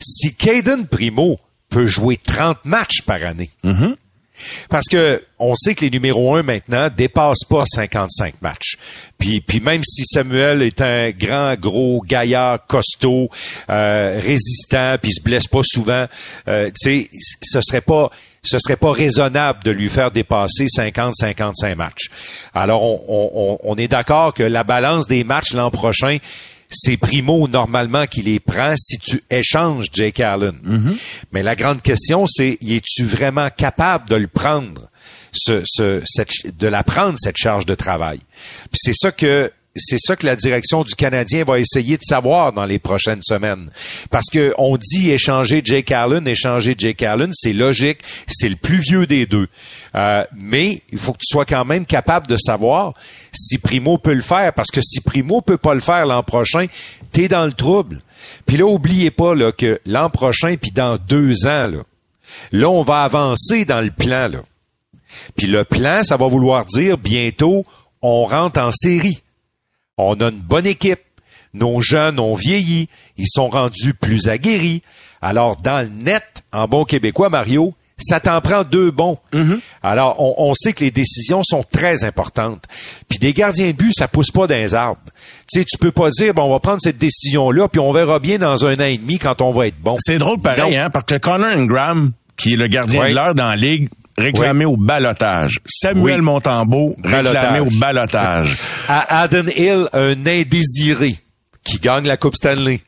[0.00, 3.50] si Caden Primo peut jouer 30 matchs par année.
[4.68, 8.76] Parce que on sait que les numéros 1 maintenant dépassent pas 55 matchs.
[9.18, 13.28] Puis, puis même si Samuel est un grand, gros, gaillard, costaud,
[13.70, 16.06] euh, résistant, puis se blesse pas souvent,
[16.48, 17.10] euh, tu sais,
[17.42, 18.10] ce serait pas
[18.44, 22.10] ce serait pas raisonnable de lui faire dépasser 50-55 matchs.
[22.54, 26.18] Alors, on, on, on est d'accord que la balance des matchs l'an prochain,
[26.68, 30.58] c'est Primo normalement qui les prend si tu échanges Jake Allen.
[31.32, 34.88] Mais la grande question, c'est es-tu vraiment capable de le prendre,
[35.32, 38.18] ce, ce, cette, de la prendre cette charge de travail?
[38.72, 42.52] Puis c'est ça que c'est ça que la direction du Canadien va essayer de savoir
[42.52, 43.70] dans les prochaines semaines.
[44.10, 48.78] Parce que on dit échanger Jake Allen, échanger Jake Allen, c'est logique, c'est le plus
[48.78, 49.48] vieux des deux.
[49.94, 52.92] Euh, mais il faut que tu sois quand même capable de savoir
[53.32, 54.52] si Primo peut le faire.
[54.52, 56.66] Parce que si Primo peut pas le faire l'an prochain,
[57.10, 57.98] t'es dans le trouble.
[58.46, 61.82] Puis là, oubliez pas que l'an prochain, puis dans deux ans, là,
[62.52, 64.30] là, on va avancer dans le plan.
[65.36, 67.64] Puis le plan, ça va vouloir dire bientôt,
[68.02, 69.22] on rentre en série.
[70.08, 71.00] On a une bonne équipe.
[71.54, 72.88] Nos jeunes ont vieilli.
[73.18, 74.82] Ils sont rendus plus aguerris.
[75.20, 79.18] Alors, dans le net, en bon québécois, Mario, ça t'en prend deux bons.
[79.82, 82.64] Alors, on, on sait que les décisions sont très importantes.
[83.08, 85.00] Puis des gardiens de but, ça pousse pas dans les arbres.
[85.52, 88.18] Tu sais, tu peux pas dire, bon, on va prendre cette décision-là, puis on verra
[88.18, 89.96] bien dans un an et demi quand on va être bon.
[90.00, 90.84] C'est drôle pareil, Non.
[90.84, 93.10] hein, parce que Connor Ingram, qui est le gardien Oui.
[93.10, 95.58] de l'heure dans la ligue, réclamé au balotage.
[95.66, 96.24] Samuel Oui.
[96.24, 97.60] Montembeau, réclamé Balotage.
[97.60, 98.56] au balotage.
[98.88, 101.16] À Aden Hill, un indésiré
[101.64, 102.80] qui gagne la Coupe Stanley.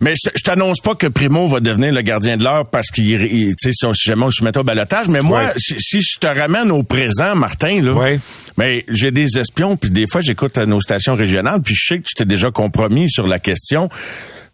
[0.00, 3.10] Mais je, je t'annonce pas que Primo va devenir le gardien de l'heure parce qu'il,
[3.10, 5.08] il- tu sais, si, on- jamais on se mettait au balotage.
[5.08, 5.52] Mais moi, Ouais.
[5.58, 8.20] si, si je te ramène au présent, Martin, là, Ouais.
[8.56, 12.04] mais j'ai des espions, puis des fois j'écoute nos stations régionales, puis je sais que
[12.04, 13.90] tu t'es déjà compromis sur la question.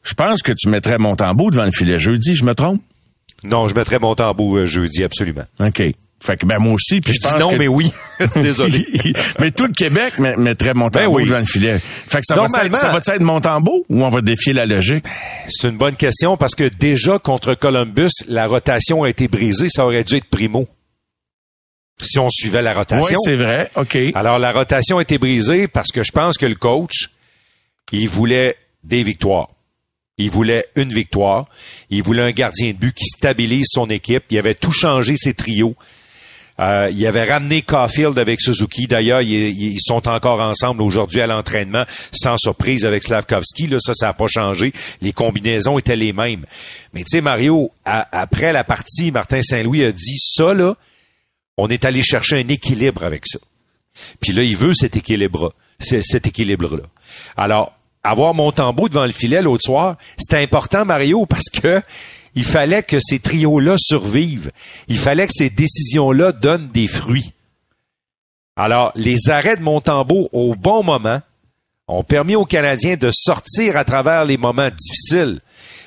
[0.03, 2.83] Je pense que tu mettrais Montembeau devant le filet jeudi, je me trompe?
[3.45, 5.45] Non, je mettrais mon tambour euh, jeudi, absolument.
[5.61, 5.83] OK.
[6.25, 7.91] Fait que ben moi aussi, puis Je je dis non, que- mais oui.
[8.37, 8.87] Désolé.
[9.41, 11.25] mais tout le Québec met- mettrait Montembeau Ben oui.
[11.27, 11.79] devant le filet.
[11.81, 14.65] Fait que ça va, Normalement- être, ça va être Montembeau ou on va défier la
[14.67, 15.05] logique?
[15.49, 19.69] C'est une bonne question parce que déjà contre Columbus, la rotation a été brisée.
[19.69, 20.69] Ça aurait dû être primo.
[22.01, 23.19] Si on suivait la Oui, rotation.
[23.25, 23.71] c'est vrai.
[23.77, 23.97] OK.
[24.15, 27.11] Alors, la rotation a été brisée parce que je pense que le coach,
[27.93, 29.49] il voulait des victoires.
[30.19, 31.47] Il voulait une victoire.
[31.91, 34.25] Il voulait un gardien de but qui stabilise son équipe.
[34.31, 35.75] Il avait tout changé ses trios.
[36.61, 38.87] Euh, il avait ramené Caulfield avec Suzuki.
[38.87, 43.69] D'ailleurs, ils, sont encore ensemble aujourd'hui à l'entraînement, sans surprise avec Slavkovski.
[43.69, 44.73] Là, ça, ça n'a pas changé.
[45.01, 46.45] Les combinaisons étaient les mêmes.
[46.93, 50.77] Mais tu sais, Mario, après la partie, Martin Saint-Louis a dit ça, là,
[51.57, 53.39] on est allé chercher un équilibre avec ça.
[54.21, 56.85] Puis là, il veut cet équilibre, cet équilibre-là.
[57.37, 61.83] Alors, avoir Montembeau devant le filet l'autre soir, c'était important, Mario, parce que
[62.35, 64.51] il fallait que ces trios-là survivent.
[64.89, 67.33] Il fallait que ces décisions-là donnent des fruits.
[68.57, 71.21] Alors, les arrêts de Montembeau au bon moment
[71.89, 75.41] ont permis aux Canadiens de sortir à travers les moments difficiles.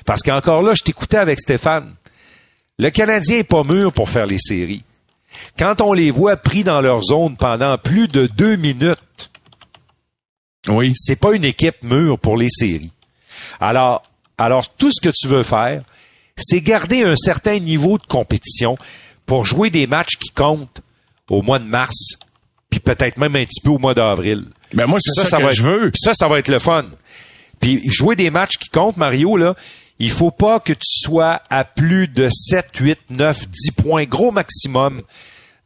[0.04, 1.94] Parce qu'encore là, je t'écoutais avec Stéphane.
[2.78, 4.84] Le Canadien est pas mûr pour faire les séries.
[5.58, 9.30] Quand on les voit pris dans leur zone pendant plus de deux minutes,
[10.68, 10.92] Oui.
[10.94, 12.90] c'est pas une équipe mûre pour les séries.
[13.60, 14.02] Alors,
[14.38, 15.82] alors tout ce que tu veux faire,
[16.36, 18.76] c'est garder un certain niveau de compétition
[19.24, 20.80] pour jouer des matchs qui comptent
[21.28, 22.16] au mois de mars,
[22.70, 24.44] puis peut-être même un petit peu au mois d'avril.
[24.74, 25.90] Ben moi, c'est ça, que va je être- veux.
[25.96, 26.84] Ça, ça va être le fun.
[27.60, 29.54] Puis jouer des matchs qui comptent, Mario, là,
[29.98, 34.30] il faut pas que tu sois à plus de 7, 8, 9, 10 points, gros
[34.30, 35.02] maximum,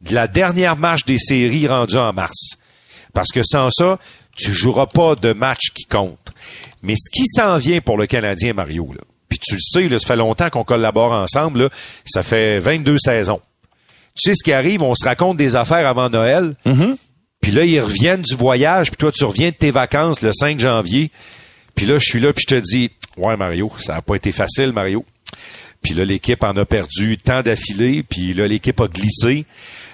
[0.01, 2.55] de la dernière match des séries rendues en mars.
[3.13, 3.99] Parce que sans ça,
[4.41, 6.33] tu joueras pas de match qui compte.
[6.83, 9.99] Mais ce qui s'en vient pour le Canadien, Mario, là, puis tu le sais, là,
[9.99, 11.69] ça fait longtemps qu'on collabore ensemble, là,
[12.05, 13.41] ça fait 22 saisons.
[14.15, 16.55] Tu sais ce qui arrive, on se raconte des affaires avant Noël,
[17.41, 20.59] puis là, ils reviennent du voyage, puis toi, tu reviens de tes vacances le 5
[20.59, 21.11] janvier.
[21.75, 24.31] Puis là, je suis là, puis je te dis, ouais, Mario, ça n'a pas été
[24.31, 25.05] facile, Mario.
[25.81, 29.45] Puis là, l'équipe en a perdu tant d'affilée, puis là, l'équipe a glissé.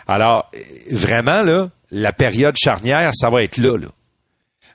[0.07, 0.51] Alors,
[0.91, 3.87] vraiment, là, la période charnière, ça va être là, là.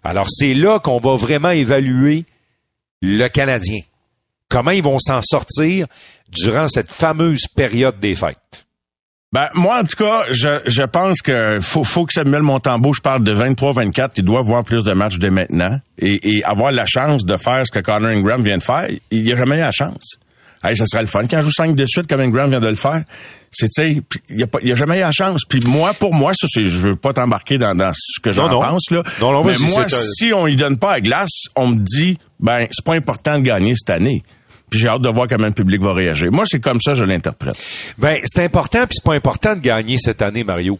[0.02, 2.24] Alors, c'est là qu'on va vraiment évaluer
[3.00, 3.80] le Canadien.
[4.48, 5.86] Comment ils vont s'en sortir
[6.28, 8.66] durant cette fameuse période des fêtes?
[9.32, 13.00] Ben, moi, en tout cas, je, je pense que faut, faut que Samuel Montembeau, je
[13.00, 17.24] parle de 23-24, il doit voir plus de matchs dès maintenant et, avoir la chance
[17.24, 18.88] de faire ce que Connor Ingram vient de faire.
[19.10, 20.18] Il n'y a jamais eu la chance.
[20.64, 22.68] Hey, ça serait le fun quand je joue 5 de suite comme Ingram vient de
[22.68, 23.02] le faire.
[23.50, 25.42] C'est, tu sais, il y a, pas- y a jamais eu la chance.
[25.48, 28.48] Puis moi, pour moi, ça, c'est, je veux pas t'embarquer dans, dans ce que j'en
[28.48, 29.02] pense, là.
[29.20, 32.16] Non, non, Mais vas-y, moi, si on y donne pas à glace, on me dit,
[32.40, 34.22] ben, c'est pas important de gagner cette année.
[34.70, 36.30] Puis j'ai hâte de voir comment le public va réagir.
[36.32, 37.56] Moi, c'est comme ça, je l'interprète.
[37.98, 40.78] Ben, c'est important, puis c'est pas important de gagner cette année, Mario.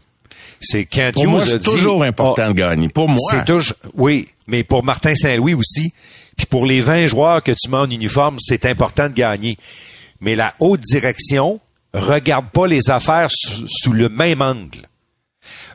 [0.61, 2.89] C'est quand Pour Hughes moi, c'est dit- toujours important Ah, de gagner.
[2.89, 3.19] Pour moi.
[3.31, 5.93] C'est toujours, oui, mais pour Martin Saint-Louis aussi,
[6.37, 9.59] puis pour les 20 joueurs que tu mets en uniforme, c'est important de gagner.
[10.21, 11.61] Mais la haute direction
[11.93, 14.89] regarde pas les affaires sous, le même angle.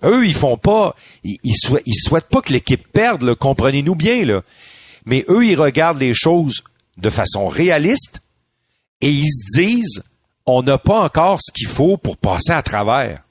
[0.04, 4.41] Eux, ils font pas, ils, souhaitent, ils souhaitent pas que l'équipe perde, comprenez-nous bien, là.
[5.06, 6.63] Mais eux, ils regardent les choses
[6.98, 8.22] de façon réaliste
[9.02, 10.04] et ils se disent,
[10.46, 13.26] on n'a pas encore ce qu'il faut pour passer à travers.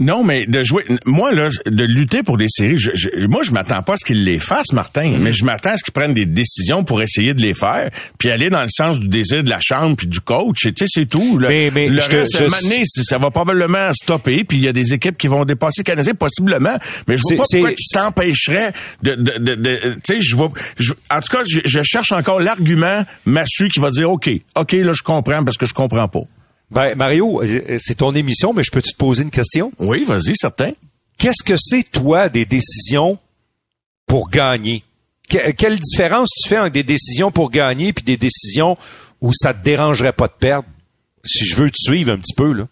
[0.00, 3.52] Non, mais de jouer, moi là, de lutter pour des séries, je, je- moi je
[3.52, 5.22] m'attends pas à ce qu'ils les fassent, Martin, Mhm.
[5.22, 8.28] mais je m'attends à ce qu'ils prennent des décisions pour essayer de les faire, puis
[8.30, 10.66] aller dans le sens du désir de la chambre puis du coach.
[10.66, 11.38] Et Tu sais, c'est tout.
[11.38, 14.68] Le, Mais- mais le je te- je- donné, ça va probablement stopper, puis il y
[14.68, 16.76] a des équipes qui vont dépasser le Canadien possiblement.
[17.06, 18.72] Mais je vois pas pourquoi tu t'empêcherais
[19.04, 22.10] de, de, de, de- tu sais, je vois, je- en tout cas, je, je cherche
[22.10, 26.08] encore l'argument massu qui va dire, ok, ok, là je comprends parce que je comprends
[26.08, 26.22] pas.
[26.70, 29.72] Ben, Mario, euh, c'est ton émission, mais je peux te poser une question?
[29.78, 30.72] Oui, vas-y, certain.
[31.18, 33.18] Qu'est-ce que c'est, toi, des décisions
[34.06, 34.82] pour gagner?
[35.28, 38.76] Que- quelle différence tu fais entre des décisions pour gagner puis des décisions
[39.20, 40.68] où ça te dérangerait pas de perdre?
[41.24, 42.66] Si je veux te suivre un petit peu, là.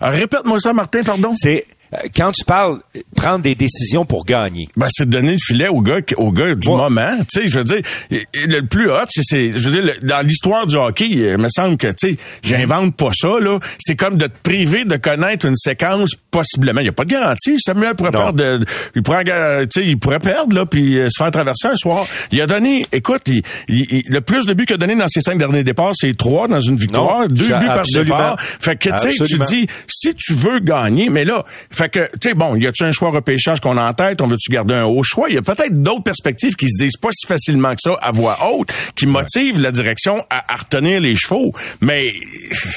[0.00, 1.32] Alors, Répète-moi ça, Martin, pardon.
[1.36, 1.72] C'est, euh,
[2.16, 4.68] quand tu parles, euh, prendre des décisions pour gagner.
[4.76, 6.76] Ben, c'est de donner le filet au gars, au gars du Ouais.
[6.76, 7.16] moment.
[7.32, 10.66] Tu sais, je veux dire, le plus hot, c'est, je veux dire, le- dans l'histoire
[10.66, 13.58] du hockey, il me semble que, tu sais, j'invente pas ça, là.
[13.78, 16.80] C'est comme de te priver de connaître une séquence, possiblement.
[16.80, 17.56] Il n'y a pas de garantie.
[17.58, 18.32] Samuel pourrait Non.
[18.32, 21.30] perdre, de- il pourrait, euh, tu sais, il pourrait perdre, là, puis euh, se faire
[21.30, 22.06] traverser un soir.
[22.32, 25.08] Il a donné, écoute, il, il- il- le plus de buts qu'il a donné dans
[25.08, 28.36] ses cinq derniers départs, c'est trois dans une victoire, Non, deux buts par départ.
[28.60, 31.44] Fait que, tu sais, tu dis, si tu veux gagner, mais là,
[31.78, 34.20] fait que, tu sais, bon, y a-tu un choix repêchage qu'on a en tête?
[34.20, 35.28] On veut-tu garder un haut choix?
[35.28, 38.10] Il y a peut-être d'autres perspectives qui se disent pas si facilement que ça à
[38.10, 41.52] voix haute, qui motivent la direction à, à retenir les chevaux.
[41.80, 42.08] Mais,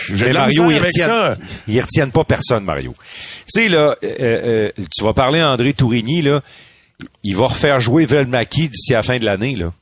[0.09, 1.29] la Mario, ils avec ça.
[1.29, 2.93] retiennent, ils retiennent pas personne, Mario.
[3.51, 6.41] Tu sais, là, euh, euh, tu vas parler à André Tourigny, là,
[7.23, 9.73] il va refaire jouer Velmaki d'ici à la fin de l'année, là.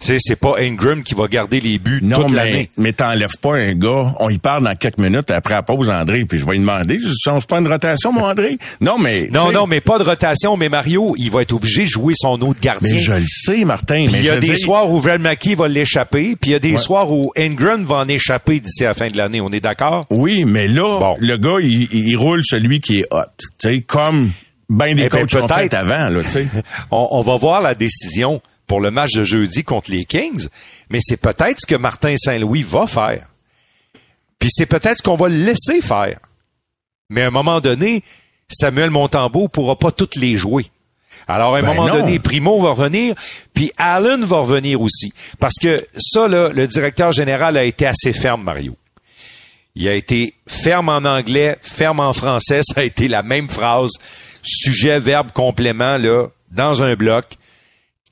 [0.00, 2.70] Tu sais, c'est pas Ingram qui va garder les buts Non, toute l'année.
[2.78, 4.14] mais t'enlèves pas un gars.
[4.18, 6.98] On y parle dans quelques minutes après la pause, André, puis je vais lui demander,
[6.98, 8.56] je change pas une rotation, mon André?
[8.80, 9.28] Non, mais...
[9.30, 12.40] Non, non, mais pas de rotation, mais Mario, il va être obligé de jouer son
[12.40, 12.94] autre gardien.
[12.94, 14.04] Mais je le sais, Martin.
[14.06, 16.58] Puis il y a des dire- soirs où Velmaki va l'échapper, puis il y a
[16.60, 16.78] des Ouais.
[16.78, 19.40] soirs où Ingram va en échapper d'ici la fin de l'année.
[19.42, 20.06] On est d'accord?
[20.08, 21.16] Oui, mais là, Bon.
[21.20, 23.24] le gars, il, il roule celui qui est hot.
[23.38, 24.30] Tu sais, comme
[24.70, 25.60] ben des Eh ben, coachs ont peut-être.
[25.60, 26.46] fait avant, là, tu sais.
[26.90, 30.46] On, on va voir la décision pour le match de jeudi contre les Kings,
[30.90, 33.26] mais c'est peut-être ce que Martin Saint-Louis va faire.
[34.38, 36.20] Puis c'est peut-être ce qu'on va le laisser faire.
[37.08, 38.04] Mais à un moment donné,
[38.48, 40.66] Samuel Montembeau pourra pas toutes les jouer.
[41.26, 41.94] Alors, à un Ben moment non.
[41.94, 43.16] donné, Primo va revenir,
[43.54, 45.12] puis Allen va revenir aussi.
[45.40, 48.76] Parce que ça, là, le directeur général a été assez ferme, Mario.
[49.74, 52.60] Il a été ferme en anglais, ferme en français.
[52.72, 53.90] Ça a été la même phrase.
[54.44, 57.36] Sujet, verbe, complément, là, dans un bloc.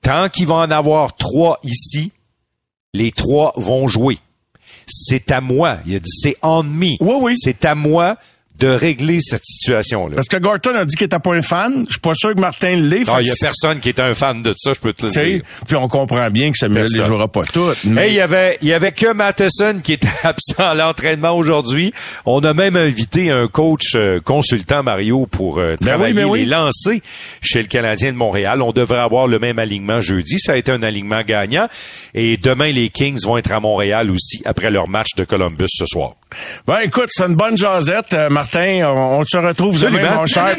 [0.03, 2.13] Tant qu'il va en avoir trois ici,
[2.95, 4.19] les trois vont jouer.
[4.87, 5.79] C'est à moi.
[5.87, 6.97] Il a dit, c'est on me.
[7.01, 7.33] Oui, oui.
[7.37, 8.17] C'est à moi
[8.59, 10.17] de régler cette situation-là.
[10.17, 11.85] Parce que Gorton a dit qu'il était pas un fan.
[11.87, 13.07] Je suis pas sûr que Martin l'est.
[13.07, 15.13] Non, il y a personne qui est un fan de ça, je peux te le
[15.13, 15.43] dire.
[15.67, 17.01] Puis on comprend bien que Samuel Personne.
[17.01, 17.85] les jouera pas toutes.
[17.85, 21.93] Mais il y avait, il y avait que Matheson qui était absent à l'entraînement aujourd'hui.
[22.27, 26.29] On a même invité un coach euh, consultant Mario pour euh, Ben travailler oui, ben
[26.29, 26.41] oui.
[26.41, 27.01] les lancers
[27.41, 28.63] chez le Canadien de Montréal.
[28.63, 30.39] On devrait avoir le même alignement jeudi.
[30.39, 31.69] Ça a été un alignement gagnant.
[32.15, 35.87] Et demain, les Kings vont être à Montréal aussi après leur match de Columbus ce
[35.87, 36.15] soir.
[36.67, 38.83] Ben écoute, c'est une bonne jasette, euh, Martin.
[38.85, 40.57] On, on se retrouve demain, mon cher.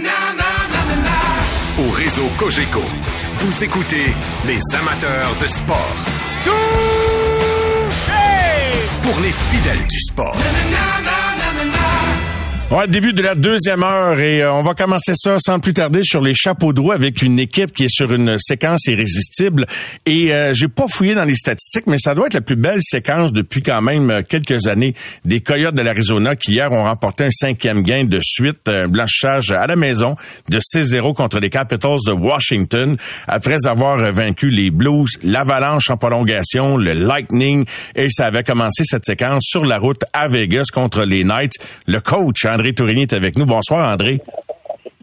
[1.79, 2.81] Au réseau Cogeco,
[3.37, 4.13] vous écoutez
[4.45, 5.95] les amateurs de sport.
[9.03, 10.35] Pour les fidèles du sport.
[12.71, 16.01] Ouais, début de la deuxième heure et euh, on va commencer ça sans plus tarder
[16.03, 19.65] sur les chapeaux de roue avec une équipe qui est sur une séquence irrésistible.
[20.05, 22.77] Et euh, j'ai pas fouillé dans les statistiques, mais ça doit être la plus belle
[22.83, 24.93] séquence depuis quand même euh, quelques années
[25.25, 29.49] des Coyotes de l'Arizona qui hier ont remporté un cinquième gain de suite, un blanchissage
[29.49, 30.15] à la maison
[30.49, 36.77] de 6-0 contre les Capitals de Washington après avoir vaincu les Blues, l'Avalanche en prolongation,
[36.77, 41.23] le Lightning et ça avait commencé cette séquence sur la route à Vegas contre les
[41.23, 41.57] Knights.
[41.87, 43.45] Le coach André Tourigny est avec nous.
[43.45, 44.19] Bonsoir André.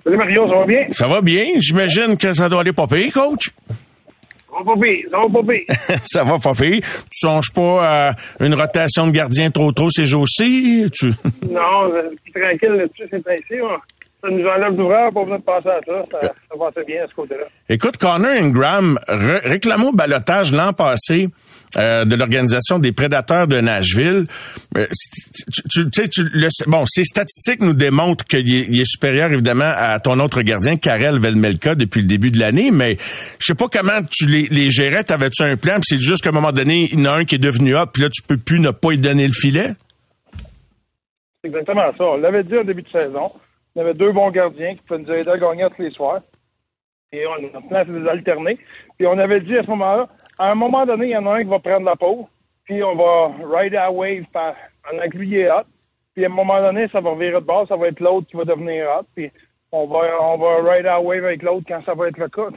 [0.04, 0.86] Salut Mario, ça va bien?
[0.90, 1.46] Ça va bien?
[1.57, 3.48] J'imagine que ça doit aller pas pire, coach?
[3.66, 5.98] Ça va pas pire, ça va pas pire.
[6.04, 6.82] ça va pas pire.
[6.82, 10.90] Tu songes pas à une rotation de gardien trop trop ces jours-ci?
[10.92, 11.07] Tu...
[11.50, 11.88] non,
[12.34, 13.54] tranquille là-dessus, c'est ainsi.
[14.22, 16.04] Ça nous enlève d'ouvrage, pas besoin de passer à ça.
[16.12, 17.44] Ça, ça va bien à ce côté-là.
[17.70, 21.28] Écoute, Connor Ingram réclamons balotage l'an passé.
[21.79, 24.27] Euh, de l'organisation des prédateurs de Nashville.
[26.66, 31.74] Bon, ces statistiques nous démontrent qu'il est, supérieur évidemment à ton autre gardien, Karel Velmelka,
[31.74, 32.97] depuis le début de l'année, mais
[33.39, 35.05] je sais pas comment tu les, les gérais.
[35.05, 35.77] T'avais-tu un plan?
[35.83, 37.91] c'est juste qu'à un moment donné, il y en a un qui est devenu hop,
[37.93, 39.74] puis là, tu peux plus ne pas lui donner le filet?
[41.45, 42.05] Exactement ça.
[42.05, 43.31] On l'avait dit au début de saison.
[43.74, 46.22] On avait deux bons gardiens qui pouvaient nous aider à gagner tous les soirs.
[47.12, 48.59] Et on a plan, c'est des alternés.
[48.97, 50.09] Puis on avait dit à ce moment-là,
[50.39, 52.28] à un moment donné, il y en a un qui va prendre la peau,
[52.64, 54.55] puis on va ride a wave par,
[54.93, 55.64] en incluant hot.
[56.14, 58.37] Puis à un moment donné, ça va revirer de base, ça va être l'autre qui
[58.37, 59.07] va devenir hot.
[59.14, 59.30] Puis
[59.72, 62.49] on va, on va wave avec l'autre quand ça va être le cas.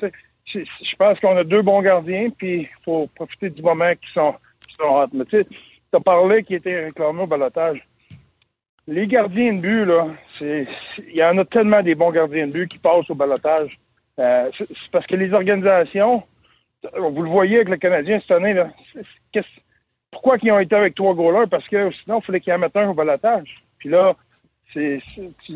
[0.45, 4.11] Je, je pense qu'on a deux bons gardiens, puis il faut profiter du moment qui
[4.13, 4.33] sont,
[4.67, 5.07] qui sont hot.
[5.13, 7.85] Mais tu sais, tu as parlé qui était réclamé au balotage.
[8.87, 10.67] Les gardiens de but, là, c'est,
[11.07, 13.79] il y en a tellement des bons gardiens de but qui passent au balotage.
[14.17, 16.23] Euh, c'est parce que les organisations,
[16.93, 18.69] vous le voyez avec le Canadien cette année, là.
[20.11, 21.47] pourquoi ils ont été avec trois goalers?
[21.49, 22.95] Parce que sinon, il fallait qu'ils en mettent un au.
[23.77, 24.15] Puis là,
[24.73, 25.01] c'est,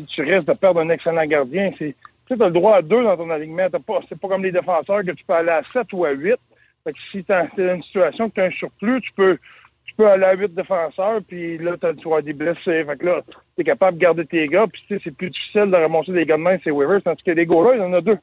[0.08, 1.70] tu, risques de perdre un excellent gardien.
[1.78, 1.94] C'est,
[2.26, 3.68] tu as le droit à deux dans ton alignement.
[3.70, 6.38] pas, c'est pas comme les défenseurs que tu peux aller à sept ou à huit.
[6.84, 9.38] Fait que si t'es dans une situation que tu as un surplus, tu peux,
[9.84, 12.84] tu peux aller à huit défenseurs, puis là, tu as des blessés.
[12.84, 15.76] Fait que là, tu es capable de garder tes gars, puis c'est plus difficile de
[15.76, 18.00] ramasser des gars de main, c'est waivers, tandis que les goalers, il y en a
[18.00, 18.18] deux.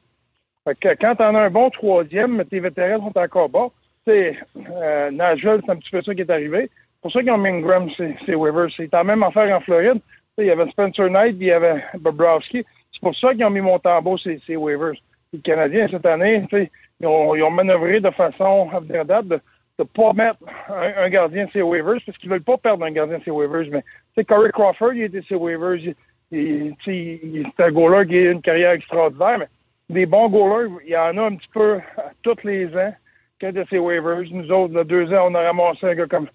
[0.64, 3.72] Fait que quand t'en as un bon troisième, mais tes vétérans sont encore bons,
[4.06, 6.70] c'est euh, c'est un petit peu ça qui est arrivé.
[6.70, 8.68] C'est pour ça qu'ils ont mis Ingram, c'est Weaver.
[8.76, 10.02] C'est la même affaire en Floride.
[10.38, 12.64] il y avait Spencer Knight, il y avait Bobrovski.
[12.94, 14.94] C'est pour ça qu'ils ont mis Montembeau, c'est Weavers.
[15.34, 18.70] Les Canadiens, cette année, ils ont, ils ont manœuvré de façon
[19.08, 19.40] date de
[19.80, 20.38] ne pas mettre
[20.70, 23.72] un, gardien c'est Weavers parce qu'ils veulent pas perdre un gardien c'est Weavers.
[24.16, 25.96] Mais Corey Crawford, il était c'est Weavers.
[26.32, 29.48] C'est un goaler qui a une carrière extraordinaire, mais
[29.92, 31.80] des bons goalers, il y en a un petit peu
[32.24, 32.94] tous les ans
[33.40, 34.24] quand de ces waivers.
[34.32, 36.28] Nous autres, il deux ans, on a ramassé un gars comme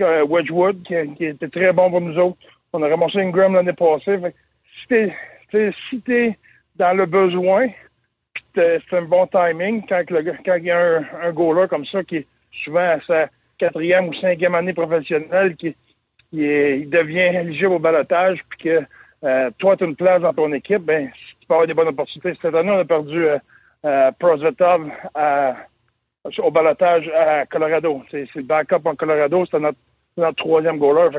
[0.00, 2.38] Wedgwood, qui, était très bon pour nous autres.
[2.72, 4.18] On a ramassé Ingram l'année passée.
[4.88, 5.12] si
[5.50, 6.02] t'es si
[6.76, 7.68] dans le besoin,
[8.54, 12.26] c'est un bon timing quand, quand il y a un, goaler comme ça qui est
[12.64, 15.76] souvent à sa quatrième ou cinquième année professionnelle, qui,
[16.30, 18.78] qui est, il devient éligible au balotage, puis que
[19.24, 21.10] euh, toi, tu as une place dans ton équipe, ben,
[21.54, 22.36] avoir des bonnes opportunités.
[22.40, 23.38] Cette année, on a perdu euh,
[23.84, 24.90] euh Prosvetov
[26.38, 28.02] au balotage à Colorado.
[28.10, 31.18] C'est le backup en Colorado, c'est notre, troisième goaler.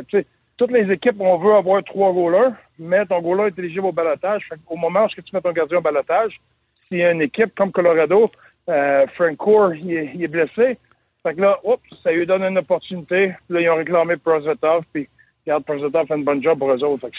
[0.55, 4.47] Toutes les équipes, on veut avoir trois goalers, mais ton goaler est éligible au balotage.
[4.67, 6.39] Au moment où tu mets ton gardien au balotage,
[6.87, 8.29] s'il y a une équipe comme Colorado,
[8.69, 10.77] euh, Frank Coeur, il, est blessé.
[11.23, 13.33] Fait que là, oups, ça lui donne une opportunité.
[13.49, 15.09] Là, ils ont réclamé Prosvetov, puis
[15.45, 17.09] Regarde, President fait une bonne job pour eux autres.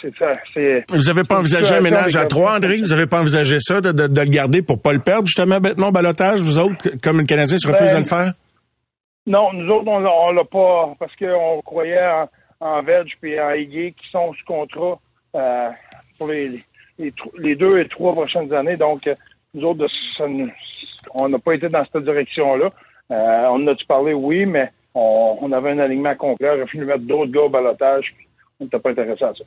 [0.55, 2.79] C'est, Vous avez pas envisagé un ménage à trois, André?
[2.79, 5.61] Vous avez pas envisagé ça, de, de, de le garder pour pas le perdre, justement,
[5.61, 8.33] bêtement, balotage, vous autres, comme le Canadien se refuse ben, à le faire?
[9.27, 12.29] Non, nous autres, on, on l'a pas, parce qu'on croyait en,
[12.61, 14.99] en Veg puis en Higuet qui sont sous contrat
[15.35, 15.69] euh,
[16.19, 16.61] pour les,
[16.99, 18.77] les, les, deux et trois prochaines années.
[18.79, 19.15] Donc, euh,
[19.53, 19.87] nous autres,
[21.15, 22.71] on n'a pas été dans cette direction-là.
[23.11, 24.15] Euh, on en a-tu parlé?
[24.15, 26.51] Oui, mais on, avait un alignement complet.
[26.51, 28.15] On aurait pu mettre d'autres gars au balotage.
[28.61, 29.45] On n'était pas intéressé à ça.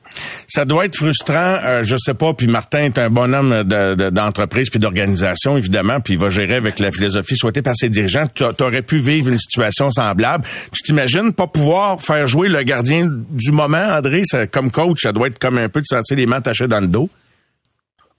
[0.49, 2.33] Ça doit être frustrant, euh, je sais pas.
[2.33, 6.91] Puis Martin est un bonhomme d'entreprise puis d'organisation, évidemment, puis il va gérer avec la
[6.91, 8.25] philosophie souhaitée par ses dirigeants.
[8.33, 10.43] Tu aurais pu vivre une situation semblable.
[10.73, 15.27] Tu t'imagines pas pouvoir faire jouer le gardien du moment, André, comme coach, ça doit
[15.27, 17.09] être comme un peu de sentir les mains attachées dans le dos.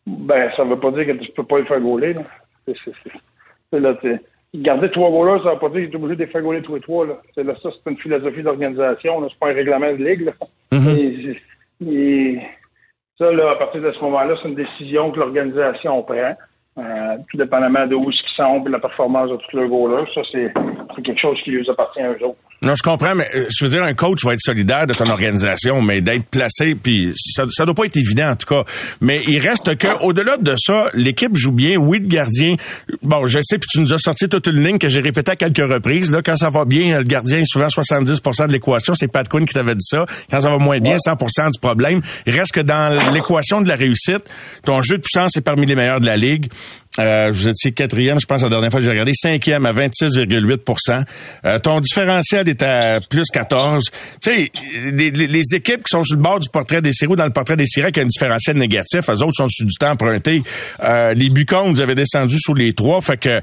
[0.07, 2.15] Ben, ça veut pas dire que tu peux pas le faire gauler.
[2.15, 2.23] Là.
[2.67, 3.95] C'est, là,
[4.55, 6.75] Garder trois goalers, ça ne veut pas dire qu'il est obligé de les faire tous
[6.75, 7.07] les trois.
[7.07, 7.21] Là.
[7.35, 9.29] C'est, là, ça, c'est une philosophie d'organisation.
[9.29, 10.23] C'est pas un règlement de ligue.
[10.23, 10.33] Là.
[10.73, 11.37] Mm-hmm.
[11.87, 12.41] et,
[13.19, 16.37] ça, là, à partir de ce moment-là, c'est une décision que l'organisation prend.
[16.79, 20.07] Euh, tout dépendamment de où ils sont et de la performance de tous leurs goalers.
[20.15, 20.53] Ça, c'est,
[20.95, 22.39] c'est quelque chose qui leur appartient à eux autres.
[22.61, 25.09] Non, je comprends, mais euh, je veux dire, un coach va être solidaire de ton
[25.09, 28.65] organisation, mais d'être placé, puis ça, ça doit pas être évident en tout cas.
[29.01, 31.77] Mais il reste que, au-delà de ça, l'équipe joue bien.
[31.77, 32.57] Oui, le gardien.
[33.03, 35.37] Bon, je sais, puis tu nous as sorti toute une ligne que j'ai répétée à
[35.37, 36.11] quelques reprises.
[36.11, 38.93] Là, quand ça va bien, le gardien est souvent 70% de l'équation.
[38.95, 40.05] C'est Pat Quinn qui t'avait dit ça.
[40.29, 42.01] Quand ça va moins bien, 100% du problème.
[42.27, 44.25] Il reste que dans l'équation de la réussite,
[44.65, 46.51] ton jeu de puissance est parmi les meilleurs de la ligue.
[46.99, 51.05] Euh, vous étiez quatrième, je pense, la dernière fois que j'ai regardé, cinquième à 26,8
[51.45, 53.85] euh, Ton différentiel est à plus 14.
[54.23, 54.51] Tu sais,
[54.93, 57.67] les, équipes qui sont sur le bord du portrait des ou dans le portrait des
[57.67, 60.43] séries qui ont un différentiel négatif, eux autres sont sur du temps emprunté.
[60.83, 63.41] Euh, les Bucons, vous avez descendu sous les trois, fait que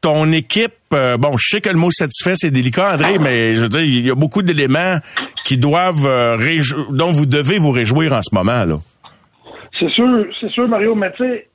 [0.00, 3.62] ton équipe, euh, bon, je sais que le mot satisfait, c'est délicat, André, mais je
[3.62, 4.98] veux dire, il y a beaucoup d'éléments
[5.44, 8.76] qui doivent euh, dont vous devez vous réjouir en ce moment, là.
[9.78, 11.48] C'est sûr, c'est sûr, Mario, mais tu sais,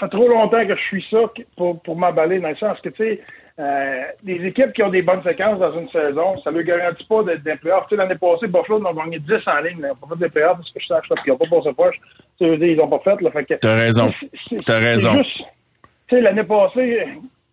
[0.00, 1.18] fait trop longtemps que je suis ça
[1.56, 3.20] pour, pour m'emballer dans le sens que, tu sais,
[3.58, 7.04] euh, des équipes qui ont des bonnes séquences dans une saison, ça ne leur garantit
[7.04, 7.86] pas d'être des playoffs.
[7.88, 9.76] Tu sais, l'année passée, Buffalo en a gagné 10 en ligne.
[9.76, 11.96] Ils n'ont pas fait des playoffs parce que je sache qu'ils n'ont pas passé proche.
[12.38, 13.20] Tu sais, ils n'ont pas fait.
[13.20, 14.10] Là, fait que, T'as raison.
[14.64, 15.22] T'as raison.
[15.22, 15.44] tu
[16.08, 17.06] sais, l'année passée,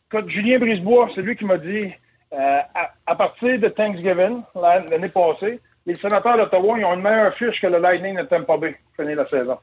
[0.10, 1.92] quand Julien Brisebois, c'est lui qui m'a dit,
[2.34, 7.34] euh, à, à, partir de Thanksgiving, l'année passée, les sénateurs d'Ottawa, ils ont une meilleure
[7.36, 9.58] fiche que le Lightning de Tampa Bay pour finir la saison.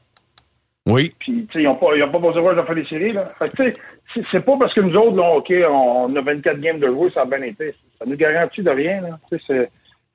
[0.87, 1.13] Oui.
[1.19, 3.31] Puis, tu sais, ils n'ont pas, ils ont pas besoin de faire des séries, là.
[3.39, 3.73] Fait que, tu
[4.13, 7.09] sais, c'est pas parce que nous autres, là, OK, on a 24 games de jouer,
[7.11, 7.73] ça a bien été.
[7.97, 9.19] Ça nous garantit de rien, là.
[9.29, 9.69] Tu sais,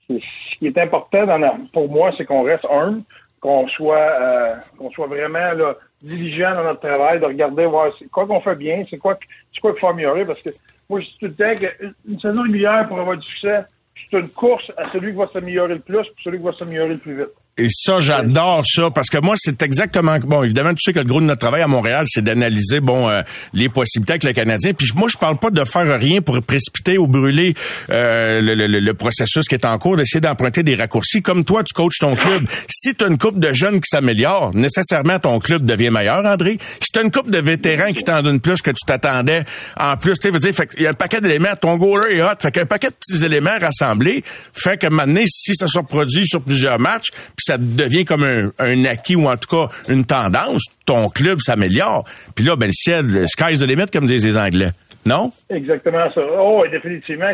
[0.09, 3.03] ce qui est important dans la, pour moi, c'est qu'on reste humble,
[3.41, 8.09] qu'on soit, euh, qu'on soit vraiment, là, diligent dans notre travail, de regarder, voir c'est
[8.09, 9.18] quoi qu'on fait bien, c'est quoi,
[9.53, 10.51] c'est quoi qu'il faut améliorer, parce que
[10.89, 13.64] moi, je dis tout le temps qu'une saison régulière pour avoir du succès,
[14.11, 16.91] c'est une course à celui qui va s'améliorer le plus, puis celui qui va s'améliorer
[16.91, 17.31] le plus vite.
[17.61, 20.19] Et ça, j'adore ça, parce que moi, c'est exactement...
[20.19, 23.09] Bon, évidemment, tu sais que le gros de notre travail à Montréal, c'est d'analyser, bon,
[23.09, 24.73] euh, les possibilités avec le Canadien.
[24.73, 27.55] Puis moi, je parle pas de faire rien pour précipiter ou brûler
[27.91, 31.23] euh, le, le, le, processus qui est en cours, d'essayer d'emprunter des raccourcis.
[31.23, 32.45] Comme toi, tu coaches ton club.
[32.69, 36.59] Si tu as une coupe de jeunes qui s'améliorent, nécessairement, ton club devient meilleur, André.
[36.81, 39.45] Si tu as une coupe de vétérans qui t'en donnent plus que tu t'attendais,
[39.79, 42.37] en plus, tu sais, dire, il y a un paquet d'éléments, ton goaler est hot,
[42.41, 46.43] fait qu'un paquet de petits éléments rassemblés fait que maintenant, si ça se reproduit sur
[46.43, 47.09] plusieurs matchs,
[47.51, 52.05] ça devient comme un, un, acquis ou en tout cas une tendance, ton club s'améliore.
[52.36, 54.70] Puis là, ben le ciel, le sky's the limit, comme disent les Anglais.
[55.05, 55.32] Non?
[55.48, 56.20] Exactement ça.
[56.38, 57.32] Oh, et définitivement.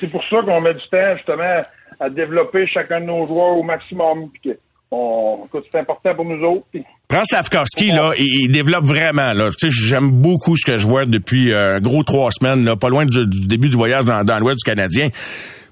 [0.00, 1.62] C'est pour ça qu'on met du temps, justement,
[2.00, 4.30] à développer chacun de nos joueurs au maximum.
[4.30, 4.52] Puis
[4.90, 6.66] on, c'est important pour nous autres.
[7.08, 9.50] Prends Slavkovski, là, il, développe vraiment, là.
[9.50, 12.76] Tu sais, j'aime beaucoup ce que je vois depuis euh, un gros trois semaines, là,
[12.76, 15.08] pas loin du, du début du voyage dans, dans l'Ouest du Canadien.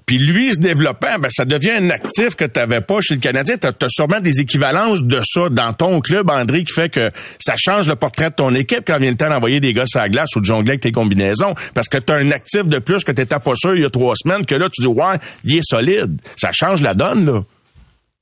[0.07, 3.19] Puis lui, se développant, ben, ça devient un actif que tu n'avais pas chez le
[3.19, 3.57] Canadien.
[3.57, 7.55] Tu as, sûrement des équivalences de ça dans ton club, André, qui fait que ça
[7.57, 10.09] change le portrait de ton équipe quand vient le temps d'envoyer des gars à la
[10.09, 11.53] glace ou de jongler avec tes combinaisons.
[11.75, 13.89] Parce que tu as un actif de plus que tu pas sûr il y a
[13.89, 16.21] trois semaines, que là, tu dis, ouais, il est solide.
[16.37, 17.43] Ça change la donne, là.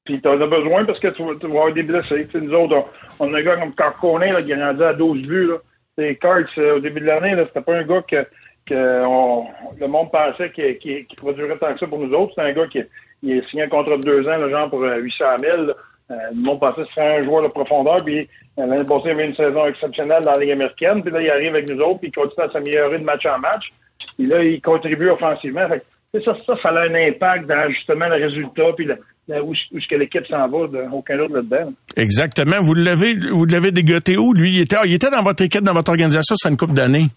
[0.06, 2.28] Puis tu en as besoin parce que tu vas, avoir des blessés.
[2.34, 2.88] nous autres,
[3.20, 5.48] on, a un gars comme Carconet là, qui est à 12 buts.
[5.48, 6.14] Là.
[6.20, 8.26] Cards, euh, au début de l'année, c'était pas un gars que
[8.66, 8.74] que
[9.80, 12.34] le monde pensait qu'il qu produirait tant que ça pour nous autres.
[12.36, 12.82] C'est un gars qui
[13.24, 15.64] il est signé un contrat de deux ans, le genre pour 800 euh, 000.
[16.12, 18.04] Euh, le monde pensait que ce serait un joueur de profondeur.
[18.04, 21.02] Puis l'année passée, il avait une saison exceptionnelle dans la Ligue américaine.
[21.02, 23.40] Puis là, il arrive avec nous autres, puis il continue à s'améliorer de match en
[23.40, 23.70] match.
[24.18, 25.68] Puis là, il contribue offensivement.
[25.68, 25.84] Fait
[26.24, 29.88] ça, ça, ça a un impact dans justement le résultat, puis le, où, où ce
[29.88, 31.74] que l'équipe s'en va, de, aucun autre là-dedans.
[31.98, 32.62] Exactement.
[32.62, 34.34] Vous l'avez, vous l'avez dégoté où?
[34.34, 37.08] Lui, il était, il était dans votre équipe, dans votre organisation, c'est une coupe d'années.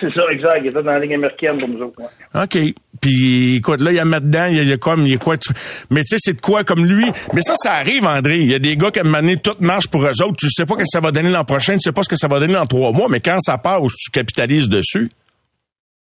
[0.00, 0.60] C'est ça, exact.
[0.62, 2.00] Il était dans la ligne américaine pour nous autres.
[2.00, 2.42] Ouais.
[2.42, 2.74] OK.
[3.00, 5.36] Puis, écoute, là, il y a maintenant, il y a, comme, il y a quoi,
[5.36, 5.52] tu...
[5.90, 7.04] mais tu sais, c'est de quoi comme lui?
[7.34, 8.38] Mais ça, ça arrive, André.
[8.38, 10.36] Il y a des gars qui, à un moment donné, tout marche pour eux autres.
[10.38, 12.16] Tu sais pas ce que ça va donner l'an prochain, tu sais pas ce que
[12.16, 15.08] ça va donner dans trois mois, mais quand ça passe, tu capitalises dessus.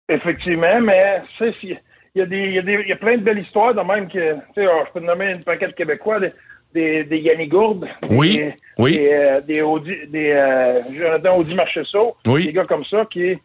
[0.09, 1.77] Effectivement, mais, tu sais, il
[2.15, 3.81] y a des, il y a des, il y a plein de belles histoires de
[3.81, 6.31] même que, tu sais, je peux te nommer une paquette québécois, des,
[6.73, 7.87] des, des Yannick Gourde.
[8.09, 8.97] Oui, des, oui.
[8.97, 12.15] Des, euh, des, Audi, des euh, Jonathan Audi Marcheseau.
[12.25, 12.47] Oui.
[12.47, 13.37] Des gars comme ça qui,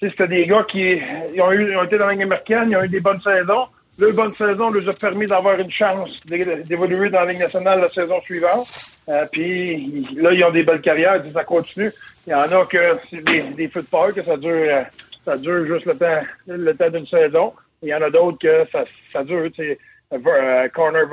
[0.00, 1.00] c'était des gars qui
[1.34, 3.20] ils ont, eu, ils ont été dans la Ligue américaine, ils ont eu des bonnes
[3.20, 3.66] saisons.
[3.98, 7.88] Leur bonne saison leur a permis d'avoir une chance d'évoluer dans la Ligue nationale la
[7.90, 8.66] saison suivante.
[9.08, 11.90] Euh, puis là, ils ont des belles carrières, ça continue.
[12.26, 14.82] Il y en a que c'est des, des feux de peur, que ça dure euh,
[15.24, 17.52] ça dure juste le temps le temps d'une saison.
[17.82, 19.78] Il y en a d'autres que ça, ça dure, tu sais,
[20.12, 21.04] euh, Corner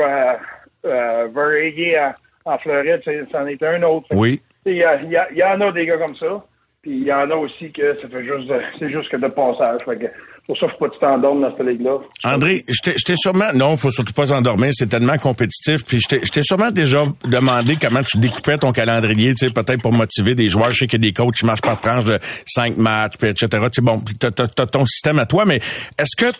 [0.86, 2.14] euh, Verhege
[2.46, 4.08] en Floride, c'en est un autre.
[4.12, 4.42] Oui.
[4.66, 6.44] Il y, a, il y en a des gars comme ça.
[6.88, 9.82] Puis il y en a aussi que ça fait juste c'est juste que de passage.
[9.84, 10.06] Fait que
[10.48, 11.98] pour ça, faut pas que tu t'endormes dans cette ligue-là.
[12.24, 15.84] André, je t'ai sûrement non, faut surtout pas s'endormir, c'est tellement compétitif.
[15.86, 19.92] Puis je t'ai sûrement déjà demandé comment tu découpais ton calendrier, tu sais, peut-être pour
[19.92, 20.72] motiver des joueurs.
[20.72, 23.32] Je sais qu'il y a des coachs qui marchent par tranche de cinq matchs, puis
[23.32, 23.48] etc.
[23.50, 25.60] Tu sais, bon, t'as as, ton système à toi, mais
[26.00, 26.32] est-ce que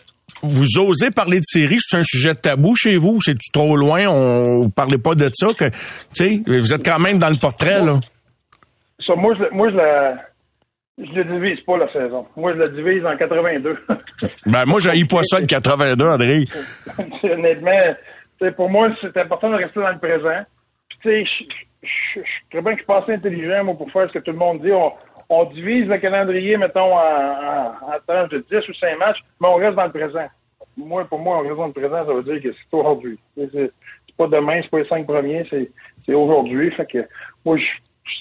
[0.44, 4.08] vous osez parler de série, c'est un sujet tabou chez vous, c'est tu trop loin,
[4.08, 5.48] on vous parlez pas de ça?
[5.58, 5.74] Que tu
[6.14, 8.00] sais, vous êtes quand même dans le portrait là.
[9.06, 10.14] Ça, moi je moi je la
[10.98, 12.26] je le divise pas la saison.
[12.36, 13.78] Moi, je le divise en 82.
[14.46, 16.46] ben, moi, j'ai pas ça le 82, André.
[17.24, 17.96] Honnêtement,
[18.56, 20.44] pour moi, c'est important de rester dans le présent.
[20.90, 21.48] Puis, tu sais,
[21.84, 22.20] je
[22.50, 24.62] très bien que je suis assez intelligent, moi, pour faire ce que tout le monde
[24.62, 24.72] dit.
[24.72, 24.92] On,
[25.30, 29.56] on divise le calendrier, mettons, en, en, en de 10 ou 5 matchs, mais on
[29.56, 30.26] reste dans le présent.
[30.76, 33.20] Moi, pour moi, on reste dans le présent, ça veut dire que c'est aujourd'hui.
[33.36, 33.72] C'est
[34.18, 35.46] pas demain, c'est pas les cinq premiers,
[36.06, 36.72] c'est aujourd'hui.
[36.72, 37.08] Fait que,
[37.46, 37.66] moi, je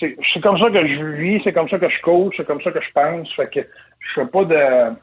[0.00, 2.70] c'est comme ça que je vis, c'est comme ça que je coach, c'est comme ça
[2.70, 3.32] que je pense.
[3.34, 4.96] Fait que je fais pas de.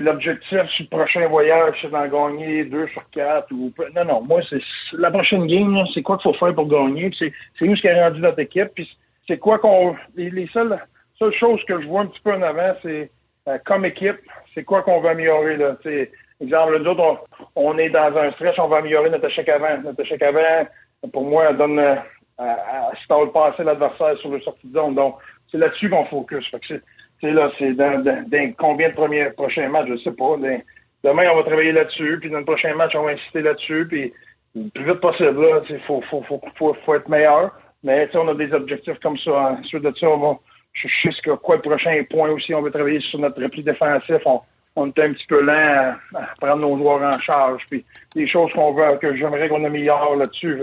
[0.00, 3.52] L'objectif le prochain voyage, c'est d'en gagner deux sur quatre.
[3.52, 3.72] Ou...
[3.94, 4.60] Non, non, moi, c'est
[4.94, 7.12] la prochaine game, c'est quoi qu'il faut faire pour gagner?
[7.16, 7.32] C'est
[7.68, 8.70] où ce qui a rendu notre équipe?
[8.74, 8.90] Puis
[9.28, 9.94] c'est quoi qu'on.
[10.16, 10.76] Les, les seules,
[11.16, 13.08] seules choses que je vois un petit peu en avant, c'est
[13.46, 14.18] euh, comme équipe,
[14.52, 15.56] c'est quoi qu'on veut améliorer.
[15.56, 15.76] Là?
[15.76, 17.24] T'sais, exemple, nous autres,
[17.54, 19.80] on, on est dans un stress, on va améliorer notre échec avant.
[19.80, 20.66] Notre échec avant,
[21.12, 22.00] pour moi, donne
[22.38, 24.94] à, à, stall passer l'adversaire sur le sortie de zone.
[24.94, 25.16] Donc,
[25.50, 26.48] c'est là-dessus qu'on focus.
[26.50, 26.82] Fait que
[27.20, 30.36] c'est, là, c'est dans, dans- dans combien de premiers prochains matchs, je sais pas.
[30.36, 30.60] Dans-
[31.04, 34.12] demain, on va travailler là-dessus, puis dans le prochain match, on va insister là-dessus, puis
[34.56, 37.52] le plus vite possible, là, il faut, faut, faut, faut, faut être meilleur.
[37.82, 39.58] Mais on a des objectifs comme ça.
[39.60, 40.38] Ensuite de ça, on va
[40.72, 42.54] chercher ce que quoi le prochain point aussi.
[42.54, 44.16] On veut travailler sur notre repli défensif.
[44.24, 44.40] On,
[44.76, 47.62] on est un petit peu lent à, à prendre nos joueurs en charge.
[47.68, 50.62] Puis des choses qu'on veut, que j'aimerais qu'on améliore là-dessus.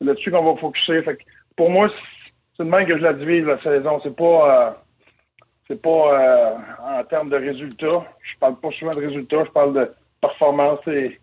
[0.00, 1.02] C'est là-dessus qu'on va focuser.
[1.02, 1.22] Fait que
[1.56, 4.00] pour moi, c'est- de même que je la divise la saison.
[4.02, 4.70] C'est pas euh,
[5.68, 5.88] c'est pas
[6.20, 8.04] euh, en termes de résultats.
[8.22, 11.18] Je parle pas souvent de résultats, je parle de performance et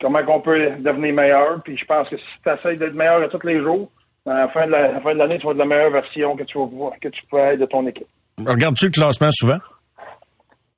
[0.00, 1.60] comment qu'on peut devenir meilleur.
[1.62, 3.90] Puis je pense que si tu essaies d'être meilleur à tous les jours,
[4.26, 6.58] à la fin de la- la l'année, tu vas être la meilleure version que tu
[6.58, 8.06] vas que tu peux être de ton équipe.
[8.44, 9.58] Regardes-tu le classement souvent?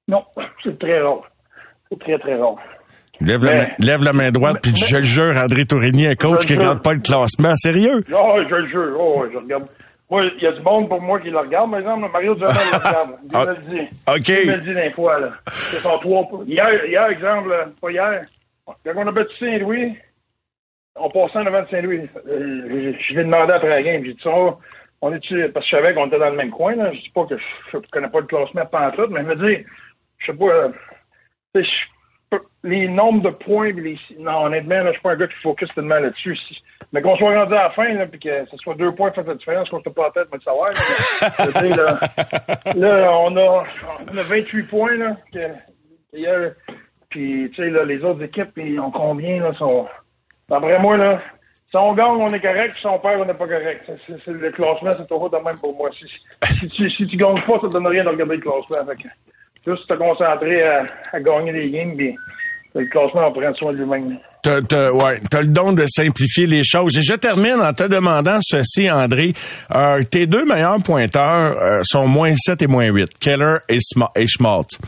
[0.08, 0.24] Non,
[0.64, 1.22] c'est très rare.
[1.90, 2.56] C'est très, très rare.
[3.20, 6.46] Lève, la, main, lève la main droite, puis je le jure, André Tourigny, un coach
[6.46, 7.56] qui le regarde pas le classement.
[7.56, 8.02] Sérieux?
[8.14, 8.96] Oh, je le jure.
[8.98, 9.66] Oh, je regarde.
[10.10, 12.10] Moi, il y a du monde pour moi qui le regarde, par exemple.
[12.12, 13.10] Mario Duhamel le regarde.
[13.24, 13.88] Il Ah, me le dit.
[14.06, 14.28] OK.
[14.28, 15.32] Il me le dit des fois, là.
[15.52, 16.28] C'est son trois.
[16.46, 17.50] Hier, hier, exemple,
[17.80, 18.24] pas hier,
[18.66, 19.96] quand on a battu Saint-Louis,
[20.96, 22.00] on passait en avant de Saint-Louis.
[22.28, 24.30] Euh, je je lui ai demandé après la game, j'ai dit ça,
[25.00, 25.20] on est
[25.52, 26.88] parce que je savais qu'on était dans le même coin, là.
[26.92, 29.64] Je dis pas que je, je connais pas le classement pantoute, mais il me dit,
[30.18, 30.68] je sais pas, euh,
[31.54, 31.68] tu sais,
[32.32, 35.26] je peux- les nombres de points, les, non, honnêtement, là, je suis pas un gars
[35.26, 36.38] qui focus tellement là-dessus.
[36.92, 39.26] Mais qu'on soit rendu à la fin, là, puis que ce soit deux points fait
[39.26, 40.66] la différence, qu'on se pas la tête, mais le savoir.
[41.54, 43.64] Là, dire, là, là, on a,
[44.12, 45.16] on a 28 points, là.
[47.10, 49.86] Puis, tu sais, là, les autres équipes, ils ont combien, là, sont,
[50.48, 51.20] D'après moi, là,
[51.70, 53.82] si on gagne, on est correct, si on perd, on n'est pas correct.
[53.86, 55.90] C'est, c'est- c'est- le classement, c'est toujours de même pour moi.
[55.92, 56.06] Si,
[56.58, 58.86] si, tu, si tu gagnes pas, ça te donne rien de regarder le classement.
[58.90, 62.16] Fait que, juste te concentrer à, à gagner des games, puis
[62.74, 64.18] le classement, prend soin de lui-même.
[64.42, 66.96] T'as, t'as- ouais, t'as le don de simplifier les choses.
[66.96, 69.34] Et je termine en te demandant ceci, André.
[69.74, 74.12] Euh, tes deux meilleurs pointeurs euh, sont moins 7 et moins 8, Keller et, Sma-
[74.14, 74.78] et Schmaltz.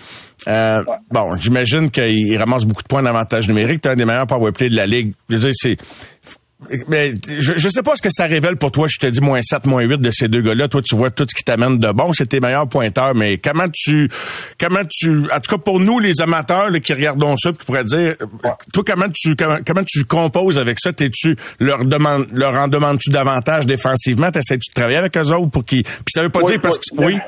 [0.47, 3.81] Euh, Bon, j'imagine qu'ils ramassent beaucoup de points d'avantage numérique.
[3.83, 5.13] T'es un des meilleurs powerplay de la Ligue.
[5.29, 5.77] Je veux dire, c'est...
[6.89, 8.87] Mais je, je sais pas ce que ça révèle pour toi.
[8.89, 10.69] Je te dis moins 7, moins 8 de ces deux gars-là.
[10.69, 12.13] Toi, tu vois tout ce qui t'amène de bon.
[12.13, 13.15] C'est tes meilleurs pointeurs.
[13.15, 14.09] Mais comment tu,
[14.59, 17.85] comment tu, en tout cas pour nous, les amateurs là, qui regardons ça, qui pourraient
[17.85, 18.15] dire,
[18.75, 20.93] toi, comment tu, comment, comment tu composes avec ça?
[20.93, 24.31] T'es-tu, leur demande, leur en demandes-tu davantage défensivement?
[24.31, 26.79] T'essaies-tu de travailler avec eux autres pour qu'ils, puis ça veut pas Oui, dire parce
[26.79, 27.15] que, oui.
[27.15, 27.21] oui.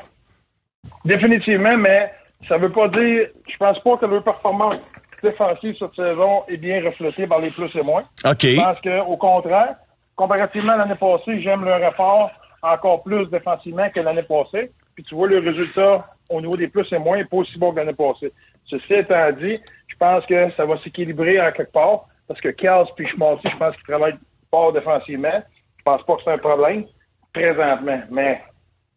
[1.05, 2.05] Définitivement, mais
[2.47, 4.77] ça veut pas dire, je pense pas que leur performance
[5.23, 8.03] défensive cette saison est bien reflétée par les plus et moins.
[8.25, 8.41] OK.
[8.41, 9.75] Je pense qu'au contraire,
[10.15, 14.71] comparativement à l'année passée, j'aime leur effort encore plus défensivement que l'année passée.
[14.95, 15.97] Puis tu vois le résultat
[16.29, 18.31] au niveau des plus et moins n'est pas aussi bon que l'année passée.
[18.65, 19.55] Ceci étant dit,
[19.87, 23.57] je pense que ça va s'équilibrer à quelque part parce que Kels puis Schmaltzy, je
[23.57, 24.19] pense qu'ils travaillent
[24.49, 25.43] fort défensivement.
[25.77, 26.85] Je pense pas que c'est un problème
[27.33, 28.01] présentement.
[28.11, 28.41] Mais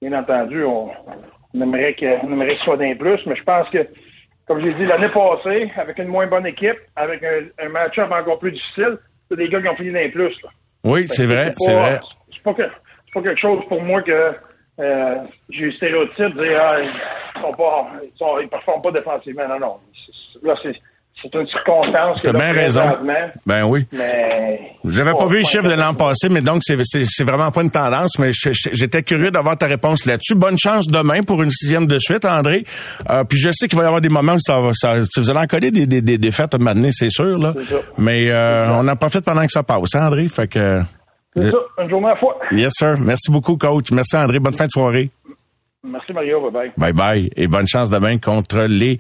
[0.01, 0.91] bien entendu, on,
[1.55, 3.79] on aimerait que on aimerait que ce soit d'un plus, mais je pense que
[4.47, 8.39] comme j'ai dit l'année passée, avec une moins bonne équipe, avec un, un match-up encore
[8.39, 10.35] plus difficile, c'est des gars qui ont fini d'un plus.
[10.43, 10.51] Là.
[10.85, 11.99] Oui, c'est vrai, c'est vrai.
[12.33, 12.71] C'est pas, que-
[13.13, 14.33] pas quelque chose pour moi que
[14.79, 15.15] euh,
[15.51, 19.49] j'ai eu stéréotype de dire ah, ils sont pas ils, sont, ils performent pas défensivement.
[19.49, 19.77] Non, non.
[20.43, 20.75] Là, c'est
[21.23, 22.21] c'est une circonstance.
[22.23, 22.83] T'as bien raison.
[23.47, 23.87] Ben oui.
[23.93, 24.61] Mais.
[24.85, 28.19] J'avais pas vu les chiffres de l'an passé, mais donc c'est vraiment pas une tendance.
[28.19, 30.35] Mais j'étais curieux d'avoir ta réponse là-dessus.
[30.35, 32.65] Bonne chance demain pour une sixième de suite, André.
[33.11, 35.21] Euh, puis je sais qu'il va y avoir des moments où ça va, ça, tu
[35.21, 37.55] vous allez en coller des des des défaites à un moment donné, c'est sûr là.
[37.69, 37.77] Ça.
[37.99, 40.29] Mais euh, on en profite pendant que ça passe, hein, André?
[40.29, 40.83] Fait que
[41.35, 42.37] C'est ça, une journée à la fois.
[42.53, 42.95] yes sir.
[43.01, 43.91] Merci beaucoup, coach.
[43.91, 44.39] Merci André.
[44.39, 45.11] Bonne fin de soirée.
[45.89, 46.73] Merci Mario, bye bye.
[46.77, 48.99] Bye bye et bonne chance demain contre les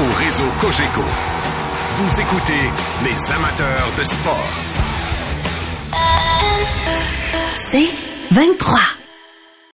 [0.02, 1.04] Au réseau Cogeco,
[1.96, 2.72] vous écoutez
[3.04, 4.50] les amateurs de sport.
[7.70, 7.90] C'est
[8.32, 9.01] 23.